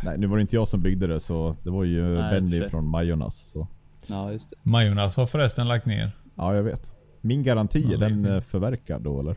[0.03, 2.69] Nej, nu var det inte jag som byggde det så det var ju Nej, Benny
[2.69, 3.49] från Majornas.
[3.53, 3.67] Så.
[4.07, 4.55] Ja, just det.
[4.63, 6.11] Majornas har förresten lagt ner.
[6.35, 6.93] Ja, jag vet.
[7.21, 8.27] Min garanti, Ja, är den fint.
[8.27, 9.35] eh, förverkad då eller?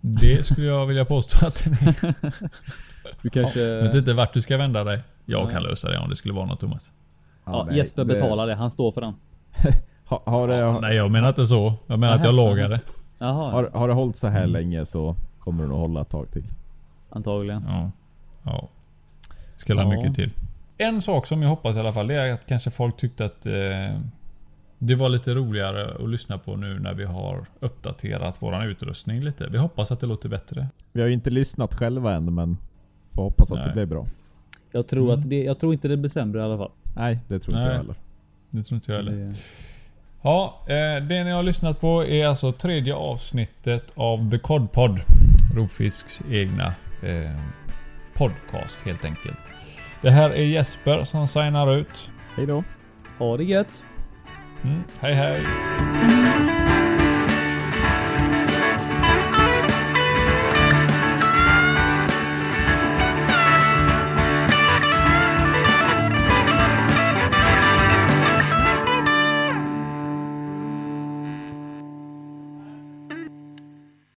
[0.00, 2.14] Det skulle jag vilja påstå att den är.
[3.22, 3.60] Du kanske...
[3.60, 5.00] Jag vet inte vart du ska vända dig.
[5.24, 6.92] Jag kan lösa det om det skulle vara något Thomas.
[7.44, 8.54] ja, nej, Jesper det- betalar det.
[8.54, 9.14] Han står för den.
[10.06, 11.74] Ha, har, det, Nej jag menar inte så.
[11.86, 12.80] Jag menar att jag lagar det.
[13.18, 14.50] Jaha, har, har det hållit så här Mm.
[14.52, 16.44] länge så kommer det nog hålla ett tag till.
[17.10, 17.64] antagligen.
[17.68, 17.90] Ja.
[18.42, 18.68] ja.
[19.56, 19.88] Ska Ja.
[19.88, 20.30] mycket till.
[20.78, 23.46] En sak som jag hoppas i alla fall det är att kanske folk tyckte att
[23.46, 24.00] eh,
[24.78, 29.48] det var lite roligare att lyssna på nu när vi har uppdaterat våran utrustning lite.
[29.48, 30.68] Vi hoppas att det låter bättre.
[30.92, 32.56] Vi har ju inte lyssnat själva än men
[33.12, 33.68] får hoppas att Nej.
[33.68, 34.06] det blir bra.
[34.72, 35.20] Jag tror, Mm.
[35.20, 36.70] att det, jag tror inte det blir sämre i alla fall.
[36.96, 37.76] Nej, det tror inte Nej.
[37.76, 37.94] jag heller.
[38.50, 39.12] Det tror inte jag heller.
[39.12, 39.34] Det,
[40.26, 45.00] Ja, eh, det ni har lyssnat på är alltså tredje avsnittet av The Cod Pod.
[45.54, 47.30] Rovfisks egna eh,
[48.14, 49.38] podcast helt enkelt.
[50.02, 52.10] Det här är Jesper som signar ut.
[52.36, 52.64] Hej då!
[53.18, 53.82] ha det gött!
[54.62, 56.63] Mm, hej hej!